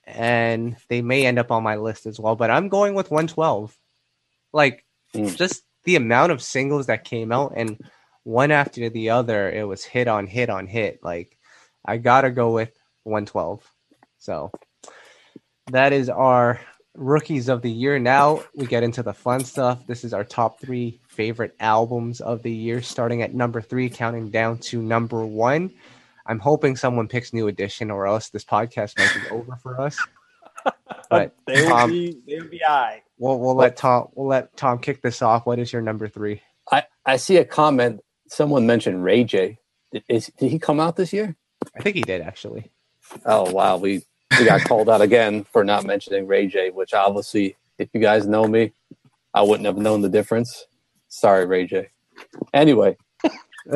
[0.07, 3.77] and they may end up on my list as well, but I'm going with 112.
[4.53, 5.35] Like, Mm.
[5.35, 7.77] just the amount of singles that came out, and
[8.23, 10.99] one after the other, it was hit on hit on hit.
[11.03, 11.37] Like,
[11.85, 12.71] I gotta go with
[13.03, 13.63] 112.
[14.19, 14.51] So,
[15.71, 16.59] that is our
[16.95, 17.97] rookies of the year.
[17.99, 19.85] Now we get into the fun stuff.
[19.87, 24.29] This is our top three favorite albums of the year, starting at number three, counting
[24.29, 25.71] down to number one.
[26.25, 29.97] I'm hoping someone picks New Edition, or else this podcast might be over for us.
[31.09, 33.01] But They will Tom, be they'll be all right.
[33.17, 35.45] we'll, we'll let Tom we'll let Tom kick this off.
[35.45, 36.41] What is your number three?
[36.71, 38.01] I I see a comment.
[38.31, 39.59] Someone mentioned Ray J.
[39.91, 41.35] Did, is, did he come out this year?
[41.77, 42.71] I think he did actually.
[43.25, 44.03] Oh wow, we
[44.39, 48.25] we got called out again for not mentioning Ray J, which obviously, if you guys
[48.25, 48.71] know me,
[49.33, 50.65] I wouldn't have known the difference.
[51.09, 51.89] Sorry, Ray J.
[52.53, 52.95] Anyway,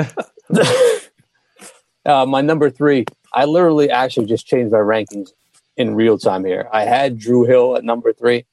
[2.05, 3.03] uh, my number three.
[3.33, 5.31] I literally actually just changed my rankings
[5.75, 6.69] in real time here.
[6.71, 8.45] I had Dru Hill at number three,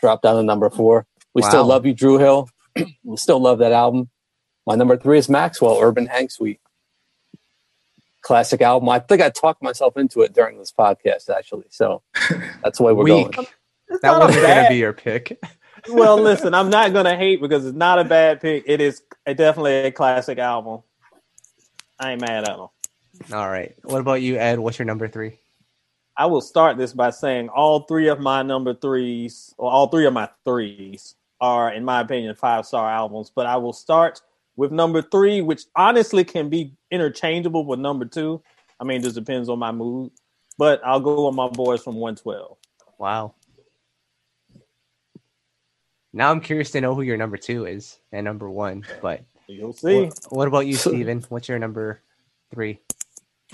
[0.00, 1.06] dropped down to number four.
[1.32, 2.48] We still love you, Dru Hill.
[3.04, 4.10] we still love that album.
[4.66, 6.60] My number three is Maxwell, Urban Hang Suite.
[8.22, 8.88] Classic album.
[8.88, 11.66] I think I talked myself into it during this podcast, actually.
[11.70, 12.02] So
[12.62, 13.32] that's the way we're Weak.
[13.32, 13.46] going.
[13.88, 15.38] It's That not wasn't gonna be your pick.
[15.90, 18.64] well, listen, I'm not gonna hate because it's not a bad pick.
[18.66, 20.82] It is a, definitely a classic album.
[22.00, 22.68] I ain't mad at them.
[23.32, 23.74] All right.
[23.82, 24.58] What about you, Ed?
[24.58, 25.38] What's your number three?
[26.16, 30.06] I will start this by saying all three of my number threes, or all three
[30.06, 33.30] of my threes, are, in my opinion, five star albums.
[33.34, 34.22] But I will start
[34.56, 38.42] with number three, which honestly can be interchangeable with number two.
[38.80, 40.12] I mean, just depends on my mood.
[40.56, 42.56] But I'll go with my boys from 112.
[42.98, 43.34] Wow.
[46.12, 48.84] Now I'm curious to know who your number two is and number one.
[49.02, 50.04] But You'll see.
[50.04, 51.24] what, what about you, Steven?
[51.28, 52.00] What's your number
[52.52, 52.78] three?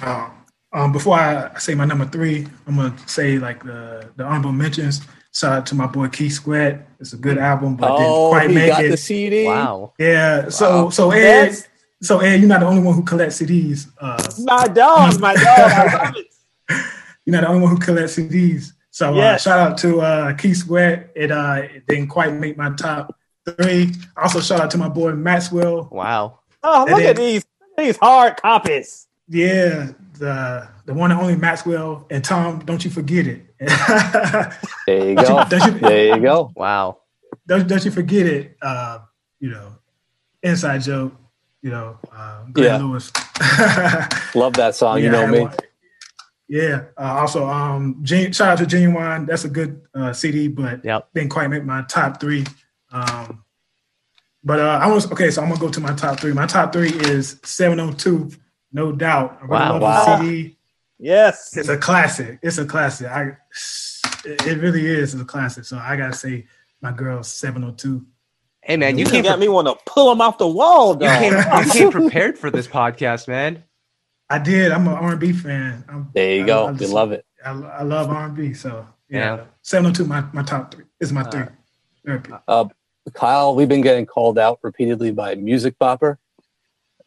[0.02, 0.32] Um,
[0.72, 5.00] um, before I say my number three, I'm gonna say like the the honorable mentions.
[5.32, 6.88] Shout out to my boy Keith Sweat.
[6.98, 8.90] It's a good album, but didn't Oh, quite he make got it.
[8.90, 9.46] the CD.
[9.46, 9.92] Wow.
[9.98, 10.48] Yeah.
[10.48, 10.90] So Wow.
[10.90, 11.68] so Ed, That's-
[12.02, 13.86] so Ed, you're not the only one who collects CDs.
[14.00, 15.44] Uh, My dog, my dog.
[15.46, 16.26] I love it.
[17.26, 18.72] you're not the only one who collects CDs.
[18.90, 21.10] So uh, shout out to uh, Keith Sweat.
[21.14, 23.14] It uh, it didn't quite make my top
[23.46, 23.92] three.
[24.16, 25.88] Also shout out to my boy Maxwell.
[25.92, 26.40] Wow.
[26.64, 27.44] Oh, look then- at these
[27.78, 29.06] these hard copies.
[29.28, 32.58] Yeah, the the one and only Maxwell and Tom.
[32.64, 33.49] Don't you forget it.
[34.86, 35.44] There you go.
[35.48, 36.50] Don't you- there you go.
[36.56, 36.98] Wow.
[37.46, 38.56] don't, don't you forget it.
[38.62, 39.00] Uh,
[39.38, 39.72] you know,
[40.42, 41.12] inside joke.
[41.62, 42.76] You know, uh, Glenn Yeah.
[42.78, 43.12] Lewis.
[44.34, 45.02] Love that song.
[45.02, 45.40] you know me.
[45.40, 45.54] one.
[46.48, 46.84] Yeah.
[46.96, 49.26] Uh, also, um, Gen- shout out to Ginuwine.
[49.26, 51.08] That's a good uh, CD, but Yep.
[51.14, 52.46] didn't quite make my top three.
[52.90, 53.44] Um,
[54.42, 55.30] but uh, I was okay.
[55.30, 56.32] So I'm gonna go to my top three.
[56.32, 58.30] My top three is 702,
[58.72, 59.38] no doubt.
[59.42, 59.72] I really Wow.
[59.74, 60.16] love Wow.
[60.16, 60.56] the CD.
[61.02, 61.56] Yes.
[61.56, 62.38] It's a classic.
[62.42, 63.08] It's a classic.
[63.08, 63.36] I.
[64.24, 65.64] It it really is a classic.
[65.64, 66.46] So I gotta say,
[66.82, 68.04] my girl 702.
[68.62, 70.92] Hey man, you You came got pre- me want to pull them off the wall,
[71.02, 71.64] you came dog.
[71.66, 73.64] you came prepared for this podcast, man.
[74.28, 74.70] I did.
[74.72, 75.84] I'm an R&B fan.
[75.88, 76.66] I'm, There you I- go.
[76.66, 77.24] I we love it.
[77.44, 78.52] I, I love R&B.
[78.52, 79.36] So Yeah.
[79.36, 80.04] yeah, 702.
[80.04, 81.42] My my top three is my three.
[81.42, 81.46] Uh,
[82.04, 82.32] Therapy.
[82.46, 82.64] Uh,
[83.14, 86.18] Kyle, we've been getting called out repeatedly by Music Bopper.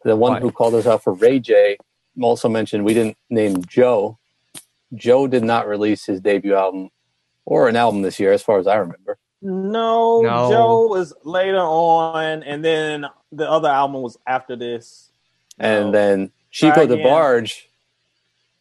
[0.02, 0.40] The one Why?
[0.40, 1.78] who called us out for Ray J
[2.20, 4.18] also mentioned we didn't name Joe.
[4.94, 6.90] Joe did not release his debut album
[7.44, 9.18] or an album this year, as far as I remember.
[9.42, 10.48] No, No.
[10.50, 15.10] Joe was later on, and then the other album was after this.
[15.58, 15.92] And No.
[15.92, 16.98] then Chico Try again.
[16.98, 17.62] DeBarge,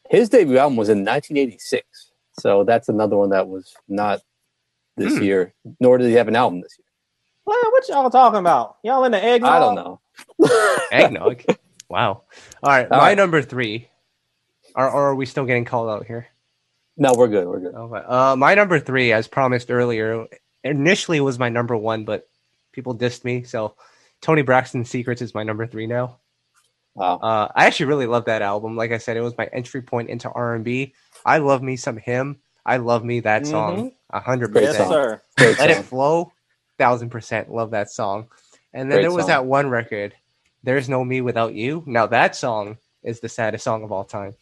[0.09, 2.11] his debut album was in 1986.
[2.39, 4.21] So that's another one that was not
[4.97, 5.23] this Hmm.
[5.23, 6.85] year, nor did he have an album this year.
[7.45, 8.77] What, what y'all talking about?
[8.83, 9.43] Y'all in the egg?
[9.43, 9.99] I don't know.
[10.91, 11.43] Eggnog.
[11.93, 12.23] wow.
[12.63, 13.17] All right, All my right.
[13.17, 13.87] number three.
[14.75, 16.27] Or, or are we still getting called out here?
[16.97, 17.47] No, we're good.
[17.47, 17.75] We're good.
[17.75, 18.03] Okay.
[18.07, 20.25] Uh, my number three, as promised earlier,
[20.63, 22.27] initially was my number one, but
[22.71, 23.43] people dissed me.
[23.43, 23.75] So
[24.21, 26.17] Toni Braxton Secrets is my number three now.
[26.95, 27.17] Wow.
[27.17, 28.75] Uh, I actually really love that album.
[28.75, 30.93] Like I said, it was my entry point into R and B.
[31.25, 32.39] I love me some him.
[32.65, 33.91] I love me that song.
[34.11, 34.89] A hundred Great Yes, percent.
[34.89, 35.21] song.
[35.37, 35.55] sir.
[35.59, 36.31] Let it flow.
[36.79, 38.27] Thousand percent love that song.
[38.73, 39.29] And then Great there was song.
[39.29, 40.13] that one record,
[40.63, 44.33] "There's No Me Without You." Now that song is the saddest song of all time.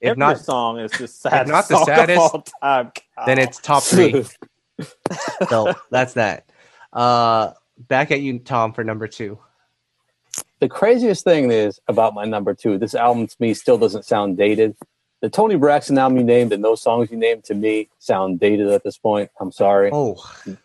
[0.00, 2.92] If Every not, song is the saddest not the song saddest, of all time.
[3.26, 4.24] then it's top three.
[5.48, 6.48] so that's that.
[6.92, 9.38] Uh, back at you, Tom, for number two.
[10.60, 12.78] the craziest thing is about my number two.
[12.78, 14.76] This album to me still doesn't sound dated.
[15.20, 18.68] The Toni Braxton album you named and those songs you named to me sound dated
[18.68, 19.30] at this point.
[19.40, 19.90] I'm sorry.
[19.92, 20.16] Oh,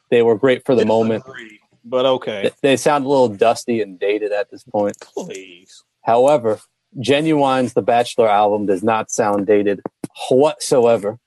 [0.10, 1.24] They were great for the moment.
[1.26, 4.98] Disagree, But okay, They- They sound a little dusty and dated at this point.
[5.02, 5.84] please.
[6.02, 6.60] However,
[6.98, 9.82] Ginuwine's The Bachelor album does not sound dated
[10.30, 11.20] whatsoever.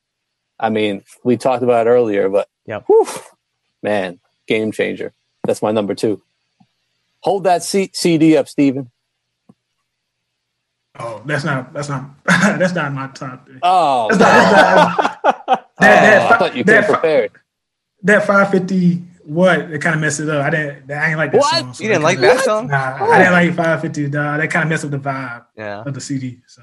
[0.59, 2.85] I mean, we talked about it earlier, but Yep.
[2.87, 3.07] whew,
[3.83, 5.13] man, game changer.
[5.45, 6.23] That's my number two.
[7.21, 8.91] Hold that C- CD up, Steven.
[10.99, 13.59] Oh, that's not that's not that's not my top three.
[13.63, 17.33] Oh, That's not, that's not- Oh, that, I thought you that, came that, prepared.
[18.05, 20.45] that 550 what it kind of messed it up.
[20.45, 21.59] I didn't I ain't like that What?
[21.61, 21.75] song.
[21.75, 22.69] so you didn't like that song?
[22.69, 24.09] Nah, I didn't like 550.
[24.11, 24.41] Dog.
[24.41, 25.83] That kind of messed up the vibe Yeah.
[25.85, 26.39] of the CD.
[26.47, 26.63] So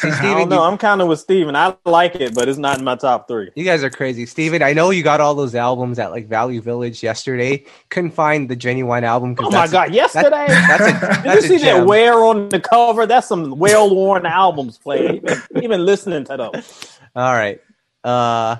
[0.00, 0.56] See, I don't know.
[0.56, 1.54] You, I'm kind of with Steven.
[1.54, 3.50] I like it, but it's not in my top three.
[3.54, 4.24] you guys are crazy.
[4.24, 7.64] Steven, I know you got all those albums at like Value Village yesterday.
[7.90, 9.36] Couldn't find the Ginuwine album.
[9.36, 9.94] 'cause Oh my that's- god!
[9.94, 13.04] Yesterday, That's a, did you that's a see that wear on the cover?
[13.06, 15.16] That's some well-worn albums played.
[15.24, 16.98] Even, even listening to those.
[17.14, 17.60] All right.
[18.02, 18.56] Uh,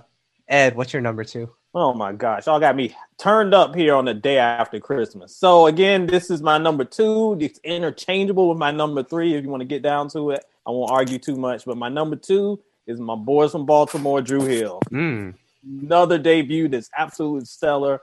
[0.48, 1.50] Ed, what's your number two?
[1.74, 5.34] Oh my gosh, y'all got me turned up here on the day after Christmas.
[5.34, 7.38] So again, this is my number two.
[7.40, 9.34] It's interchangeable with my number three.
[9.34, 11.64] If you want to get down to it, I won't argue too much.
[11.64, 14.80] But my number two is my boys from Baltimore, Dru Hill.
[14.90, 15.34] Mm,
[15.82, 18.02] Another debut that's absolutely stellar,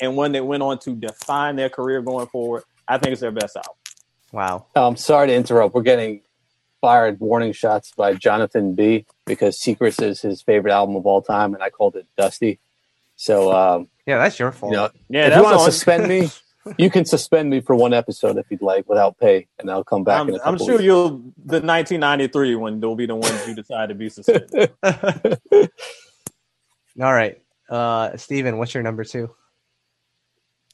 [0.00, 2.62] and one that went on to define their career going forward.
[2.88, 3.74] I think it's their best album.
[4.32, 4.66] wow.
[4.74, 5.74] I'm sorry to interrupt.
[5.74, 6.22] We're getting
[6.80, 11.52] fired warning shots by Jonathan B because Secrets is his favorite album of all time,
[11.52, 12.58] and I called it Dusty.
[13.20, 14.72] So, um, Yeah, that's your fault.
[14.72, 16.30] you know, Yeah, if you want to suspend me,
[16.78, 20.04] You can suspend me for one episode if you'd like without pay, and I'll come
[20.04, 20.84] back I'm, in a I'm sure weeks.
[20.84, 21.08] you'll
[21.38, 22.80] the 1993 one.
[22.80, 24.70] They'll be the ones you decide to be suspended.
[27.00, 27.40] All right.
[27.70, 29.34] Uh, Steven, what's your number two?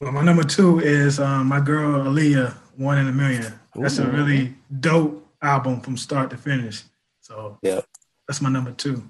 [0.00, 3.52] Well, my number two is um, my girl Aaliyah, One in a Million.
[3.76, 6.82] That's a really dope album from start to finish.
[7.20, 7.82] So Yeah.
[8.26, 9.04] that's my number two.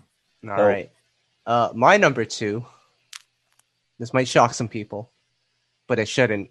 [0.47, 0.91] All right.
[1.47, 2.66] Uh, my number two.
[3.99, 5.12] This might shock some people,
[5.86, 6.51] but it shouldn't.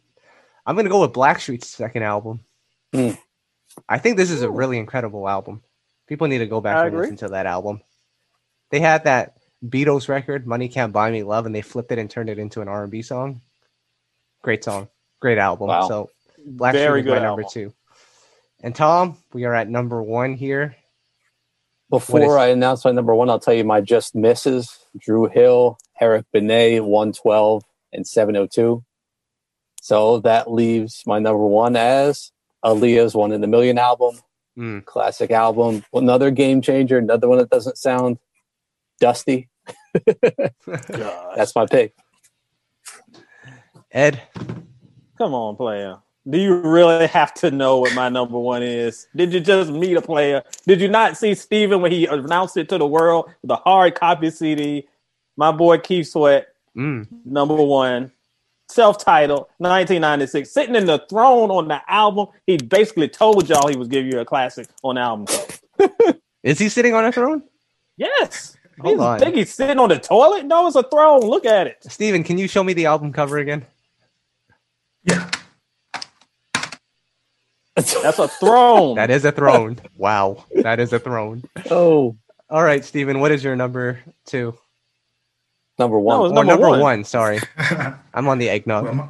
[0.66, 2.42] I'm gonna go with Blackstreet's second album.
[2.94, 3.12] Hmm.
[3.88, 5.62] I think this is a really incredible album.
[6.08, 7.02] People need to go back I and agree.
[7.02, 7.82] listen to that album.
[8.72, 12.10] They had that Beatles record, "Money Can't Buy Me Love," and they flipped it and
[12.10, 13.42] turned it into an R&B song.
[14.42, 14.90] Great song,
[15.20, 15.68] great album.
[15.68, 15.88] Wow.
[15.88, 16.10] So
[16.48, 17.52] Blackstreet Very is my good number album.
[17.52, 17.74] two.
[18.62, 20.76] And Tom, we are at number one here.
[21.90, 25.78] Before is- I announce my number one, I'll tell you my just misses: Dru Hill,
[26.00, 28.84] Eric Benet, one twelve, and seven hundred two.
[29.82, 32.32] So that leaves my number one as
[32.64, 34.16] Aaliyah's "One in a Million album,
[34.58, 34.86] Mm.
[34.86, 38.18] classic album, another game changer, another one that doesn't sound
[39.02, 39.50] dusty.
[40.66, 41.94] That's my pick.
[43.92, 44.22] Ed,
[45.18, 45.98] Come on, player.
[46.30, 49.08] Do you really have to know what my number one is?
[49.16, 50.44] Did you just meet a player?
[50.68, 53.30] Did you not see Steven when he announced it to the world?
[53.44, 54.88] The hard copy CD.
[55.38, 57.08] My boy Keith Sweat, mm.
[57.26, 58.12] number one,
[58.70, 62.28] self-titled, 1996, sitting in the throne on the album.
[62.48, 65.28] He basically told y'all he was giving you a classic on the album.
[66.44, 67.44] is he sitting on a throne?
[67.98, 68.58] Yes.
[68.80, 69.20] Hold You on.
[69.20, 70.46] think he's sitting on the toilet?
[70.46, 71.22] No, it's a throne.
[71.22, 71.78] Look at it.
[71.88, 73.66] Steven, can you show me the album cover again?
[75.04, 75.30] Yeah.
[77.76, 78.96] That's a throne.
[78.96, 79.80] That is a throne.
[79.98, 81.44] wow, that is a throne.
[81.70, 82.16] oh,
[82.50, 84.58] All right, Steven, what is your number two?
[85.78, 86.18] Number one.
[86.20, 86.80] No, it's Or Number number one.
[86.80, 87.04] one.
[87.04, 87.40] Sorry,
[88.14, 88.86] I'm on the eggnog.
[88.86, 89.10] Well, my,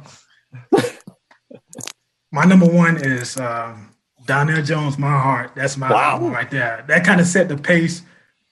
[2.32, 3.90] my number one is um,
[4.26, 5.52] Donell Jones, My Heart.
[5.54, 6.12] That's my Wow.
[6.12, 6.84] album right there.
[6.88, 8.02] That kind of set the pace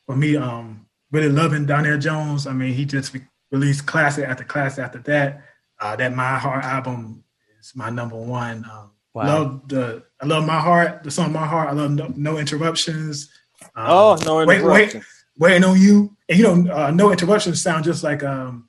[0.07, 0.37] for me.
[0.37, 2.47] Um, really loving Donell Jones.
[2.47, 5.43] I mean, he just re- released classic after classic after that.
[5.81, 7.25] Uh, that My Heart album
[7.61, 8.65] is my number one.
[8.71, 9.27] Um, Wow.
[9.27, 11.05] Love the I love My Heart.
[11.05, 11.69] The song My Heart.
[11.69, 13.29] I love No, no Interruptions.
[13.77, 15.05] Um, oh, no wait, wait, interruptions.
[15.37, 16.17] Waiting on you.
[16.29, 18.69] And you know, uh, no interruptions sound just like um,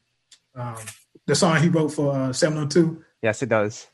[0.56, 0.76] um,
[1.26, 3.04] the song he wrote for uh, 702.
[3.22, 3.88] Yes, it does.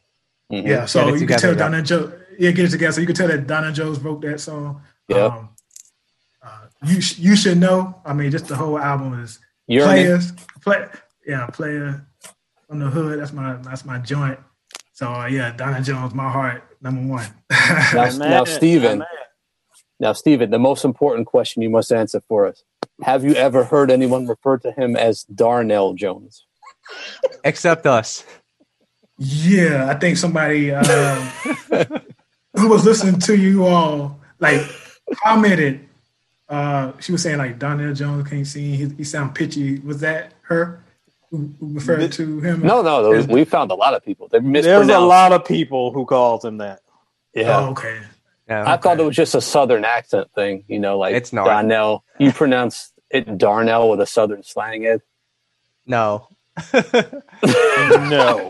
[0.52, 0.68] Mhm.
[0.68, 1.58] Yeah, so Get it you can tell yeah.
[1.60, 2.12] Donna Joe.
[2.38, 2.92] Yeah, get it together.
[2.94, 4.82] So you can tell that Donna Jones wrote that song.
[5.08, 5.26] Yeah.
[5.26, 5.50] Um,
[6.44, 8.02] uh, you sh- you should know.
[8.06, 10.32] I mean, just the whole album is You're players.
[10.62, 10.88] Play,
[11.26, 12.06] yeah, player
[12.70, 13.20] on the hood.
[13.20, 14.40] That's my that's my joint.
[14.94, 17.26] So uh, yeah, Donna Jones, my heart, number one.
[17.94, 18.44] Now, I'm now.
[18.44, 19.08] Steven, I'm mad.
[20.02, 22.64] Now, Steven, the most important question you must answer for us.
[23.04, 26.48] Have you ever heard anyone refer to him as Darnell Jones?
[27.44, 28.26] Except us.
[29.20, 31.18] Yeah, I think somebody um,
[32.58, 34.62] who was listening to you all like
[35.24, 35.88] commented.
[36.50, 38.74] Uh, she was saying like Donell Jones can't sing.
[38.74, 39.80] He, he sound pitchy.
[39.82, 40.84] Was that her
[41.30, 42.62] who, who referred to him?
[42.62, 44.28] No, no, those, we found a lot of people.
[44.30, 46.82] They There's a lot of people who calls him that.
[47.36, 47.60] Yeah.
[47.60, 48.00] Oh, okay.
[48.52, 48.70] Yeah.
[48.70, 51.46] I thought it was just a Southern accent thing, you know, like It's not.
[51.46, 52.04] Darnell.
[52.20, 54.84] You pronounce it Darnell with a Southern slang.
[54.84, 55.02] it.
[55.86, 56.28] no.
[57.44, 58.50] No.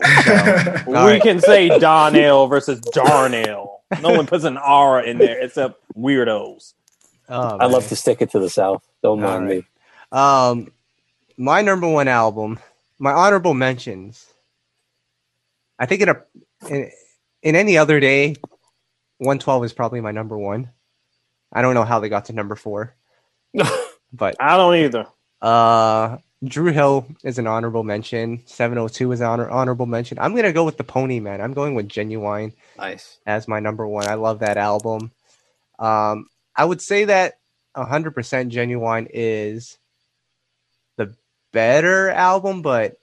[0.87, 1.21] All we right.
[1.21, 3.83] can say Donell versus Darnell.
[4.01, 6.73] No one puts an R in there except weirdos.
[7.29, 8.83] Oh, I love to stick it to the South.
[9.03, 9.57] Don't mind right.
[9.57, 9.63] me.
[10.11, 10.71] Um,
[11.37, 12.59] my number one album,
[12.97, 14.25] my honorable mentions.
[15.77, 16.23] I think in a
[16.69, 16.91] in,
[17.43, 18.35] in any other day,
[19.21, 20.71] one twelve is probably my number one.
[21.53, 22.95] I don't know how they got to number four,
[24.13, 25.05] but I don't either.
[25.41, 28.41] uh, Dru Hill is an honorable mention.
[28.47, 30.17] Seven hundred two is an honor, honorable mention.
[30.19, 31.39] I'm gonna go with the Pony Man.
[31.39, 33.19] I'm going with Ginuwine nice.
[33.27, 34.07] as my number one.
[34.07, 35.11] I love that album.
[35.77, 37.35] Um, I would say that
[37.75, 38.13] 100%
[38.51, 39.77] Ginuwine is
[40.97, 41.15] the
[41.53, 42.97] better album, but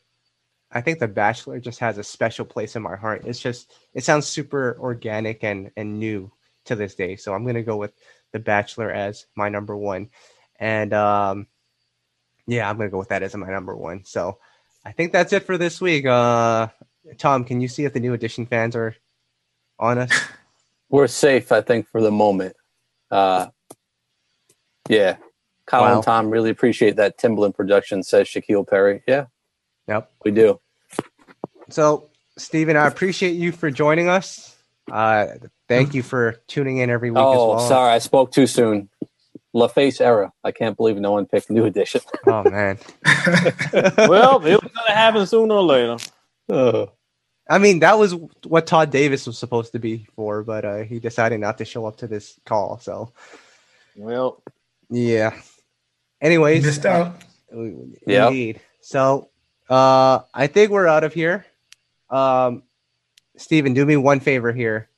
[0.70, 3.22] I think The Bachelor just has a special place in my heart.
[3.24, 6.30] It's just, it sounds super organic and, and new
[6.66, 7.16] to this day.
[7.16, 7.92] So I'm going to go with
[8.32, 10.10] The Bachelor as my number one.
[10.60, 11.46] And um,
[12.46, 14.04] yeah, I'm going to go with that as my number one.
[14.04, 14.38] So
[14.84, 16.04] I think that's it for this week.
[16.06, 16.68] Uh,
[17.16, 18.94] Tom, can you see if the new edition fans are
[19.78, 20.10] on us?
[20.90, 22.56] We're safe, I think, for the moment.
[23.10, 23.46] Uh,
[24.88, 25.16] yeah.
[25.66, 25.94] Kyle Wow.
[25.96, 29.02] and Tom really appreciate that Timbaland production, says Shaquille Perry.
[29.06, 29.26] Yeah,
[29.88, 30.10] Yep.
[30.24, 30.60] we do.
[31.70, 34.54] So, Stephen, I appreciate you for joining us.
[34.90, 35.26] Uh,
[35.68, 37.60] thank you for tuning in every week as Oh, well.
[37.68, 38.88] sorry, I spoke too soon.
[39.54, 40.32] LaFace era.
[40.44, 42.00] I can't believe no one picked New Edition.
[42.26, 42.78] Oh man.
[43.98, 45.96] Well, it was gonna happen sooner or later.
[46.48, 46.92] Oh.
[47.50, 48.14] I mean, that was
[48.46, 51.86] what Todd Davis was supposed to be for, but uh, he decided not to show
[51.86, 52.78] up to this call.
[52.78, 53.12] So,
[53.96, 54.42] Well,
[54.90, 55.34] yeah.
[56.20, 57.22] Anyways, Missed out.
[57.50, 58.28] Yep.
[58.28, 58.60] Indeed.
[58.82, 59.30] So,
[59.68, 61.44] uh, I think we're out of here.
[62.10, 62.62] Um,
[63.36, 64.88] Steven, do me one favor here.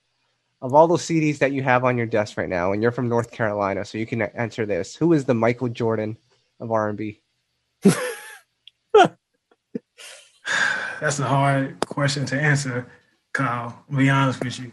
[0.63, 3.09] Of all those CDs that you have on your desk right now, and you're from
[3.09, 6.19] North Carolina, so you can answer this: Who is the Michael Jordan
[6.61, 7.23] of R&B?
[11.01, 12.87] That's a hard question to answer,
[13.33, 13.83] Kyle.
[13.91, 14.73] To be honest with you.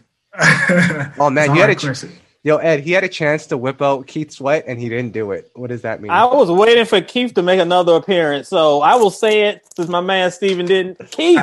[1.17, 2.11] Oh, man, you had a ch- question.
[2.43, 5.31] Yo, Ed, he had a chance to whip out Keith Sweat, and he didn't do
[5.31, 5.51] it.
[5.55, 6.11] What does that mean?
[6.11, 9.89] I was waiting for Keith to make another appearance, so I will say it since
[9.89, 10.97] my man Steven didn't.
[11.11, 11.35] Keith,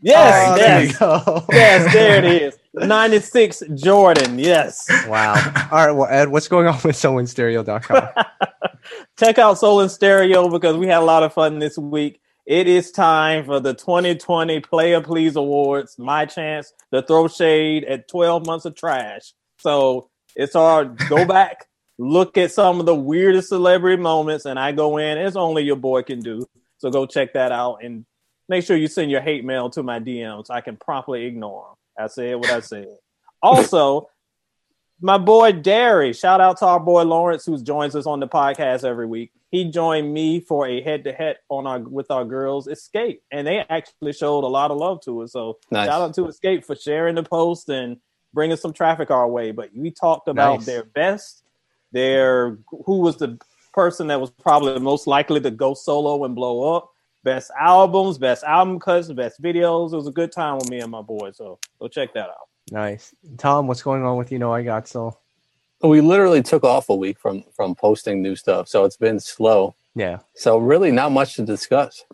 [0.00, 1.44] yes, Oh, there yes, go.
[1.50, 2.58] yes, there it is.
[2.74, 4.86] 96 Jordan, yes.
[5.06, 5.34] Wow.
[5.70, 5.92] All right.
[5.92, 8.08] Well, Ed, what's going on with SoulInStereo.com?
[9.18, 12.20] Check out Soul In Stereo because we had a lot of fun this week.
[12.46, 15.98] It is time for the 2020 Player Please Awards.
[15.98, 19.32] My chance to throw shade at 12 months of trash.
[19.62, 20.98] So it's hard.
[21.08, 21.66] Go back,
[21.98, 25.18] look at some of the weirdest celebrity moments, and I go in.
[25.18, 26.44] It's only your boy can do.
[26.78, 28.04] So go check that out and
[28.48, 30.50] make sure you send your hate mail to my DMs.
[30.50, 32.04] I can promptly ignore them.
[32.04, 32.88] I said what I said.
[33.40, 34.08] Also,
[35.00, 38.84] my boy Derry, shout out to our boy Lawrence who joins us on the podcast
[38.84, 39.30] every week.
[39.50, 43.46] He joined me for a head to head on our with our girls Xscape, and
[43.46, 45.28] they actually showed a lot of love to it.
[45.28, 45.86] So Nice.
[45.86, 47.98] shout out to Xscape for sharing the post and
[48.34, 49.50] bringing some traffic our way.
[49.52, 50.66] But we talked about Nice.
[50.66, 51.42] their best,
[51.92, 53.38] their who was the
[53.72, 56.90] person that was probably the most likely to go solo and blow up.
[57.24, 59.92] Best albums, best album cuts, best videos.
[59.92, 61.30] It was a good time with me and my boy.
[61.32, 62.48] So go check that out.
[62.70, 63.14] nice.
[63.38, 64.38] Tom, what's going on with you?
[64.38, 65.16] Know I got so.
[65.82, 69.74] We literally took off a week from from posting new stuff, so it's been slow.
[69.94, 70.18] Yeah.
[70.34, 72.04] So really, not much to discuss.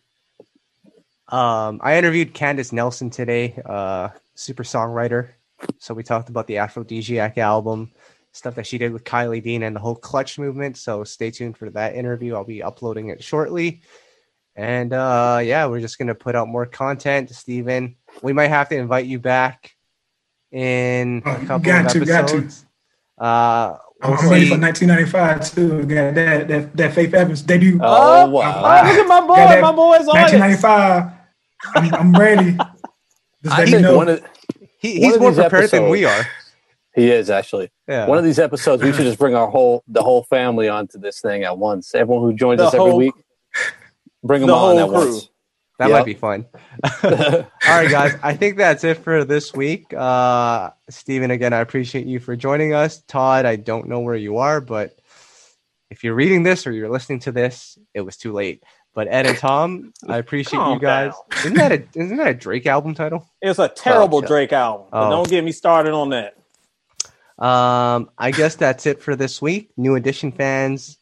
[1.29, 5.29] Um, I interviewed Candice Nelson today, uh, super songwriter.
[5.79, 7.91] So we talked about the Afrodisiac album,
[8.33, 10.77] stuff that she did with Kiley Dean and the whole clutch movement.
[10.77, 12.35] So stay tuned for that interview.
[12.35, 13.81] I'll be uploading it shortly.
[14.57, 17.31] And uh, yeah, we're just gonna put out more content.
[17.31, 19.73] Steven, we might have to invite you back
[20.51, 22.35] in Oh, a couple got of to, got to.
[22.39, 22.65] episodes.
[23.21, 25.83] Uh, I'm we'll ready for 1995 too.
[25.87, 27.79] Got that that that Faith Evans debut.
[27.83, 28.83] Oh, Oh, wow!
[28.85, 29.37] Oh, look at my boy.
[29.37, 31.13] Got that My boy's on 1995.
[31.75, 32.53] I'm, I'm ready.
[33.45, 33.97] Just I let me think know.
[33.97, 34.25] one of
[34.79, 36.27] He, he's more prepared than we are.
[36.95, 38.07] he is actually Yeah.
[38.07, 38.83] one of these episodes.
[38.83, 41.95] We should just bring our whole the whole family onto this thing at once.
[41.95, 43.15] Everyone who joins The us every week,
[44.23, 45.13] bring them the on at crew.
[45.13, 45.29] once.
[45.79, 45.99] That Yep.
[45.99, 46.45] might be fun.
[47.05, 47.11] All
[47.67, 48.17] right, guys.
[48.23, 49.95] I think that's it for this week.
[49.95, 53.01] Uh, Steven, again, I appreciate you for joining us.
[53.03, 54.99] Todd, I don't know where you are, but
[55.91, 58.65] if you're reading this or you're listening to this, it was too late.
[58.99, 61.13] But Ed and Tom, I appreciate Calm you guys.
[61.45, 63.25] Isn't that a isn't that a Drake album title?
[63.41, 64.23] It's a terrible Oh.
[64.27, 64.89] Drake album.
[64.91, 65.11] But Oh.
[65.11, 66.35] don't get me started on that.
[67.39, 69.71] Um, I guess that's it for this week.
[69.77, 70.99] New edition fans,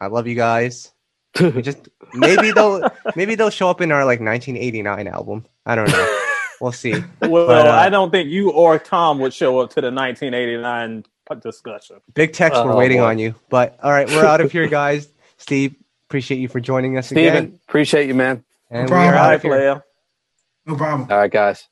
[0.00, 0.90] I love you guys.
[1.38, 5.44] We just maybe they'll maybe they'll show up in our like 1989 album.
[5.66, 6.18] I don't know.
[6.62, 6.94] We'll see.
[7.20, 11.04] Well, But, uh, I don't think you or Tom would show up to the 1989
[11.42, 11.96] discussion.
[12.14, 13.04] Big text, we're Oh, waiting boy.
[13.04, 13.34] on you.
[13.50, 15.08] But all right, we're out of here, guys.
[15.36, 15.74] Steve,
[16.08, 17.60] appreciate you for joining us Steven, again.
[17.68, 18.44] appreciate you, man.
[18.70, 19.14] And No we are problem.
[19.16, 19.84] out All right, of here.
[20.66, 21.10] No problem.
[21.10, 21.68] All right, guys.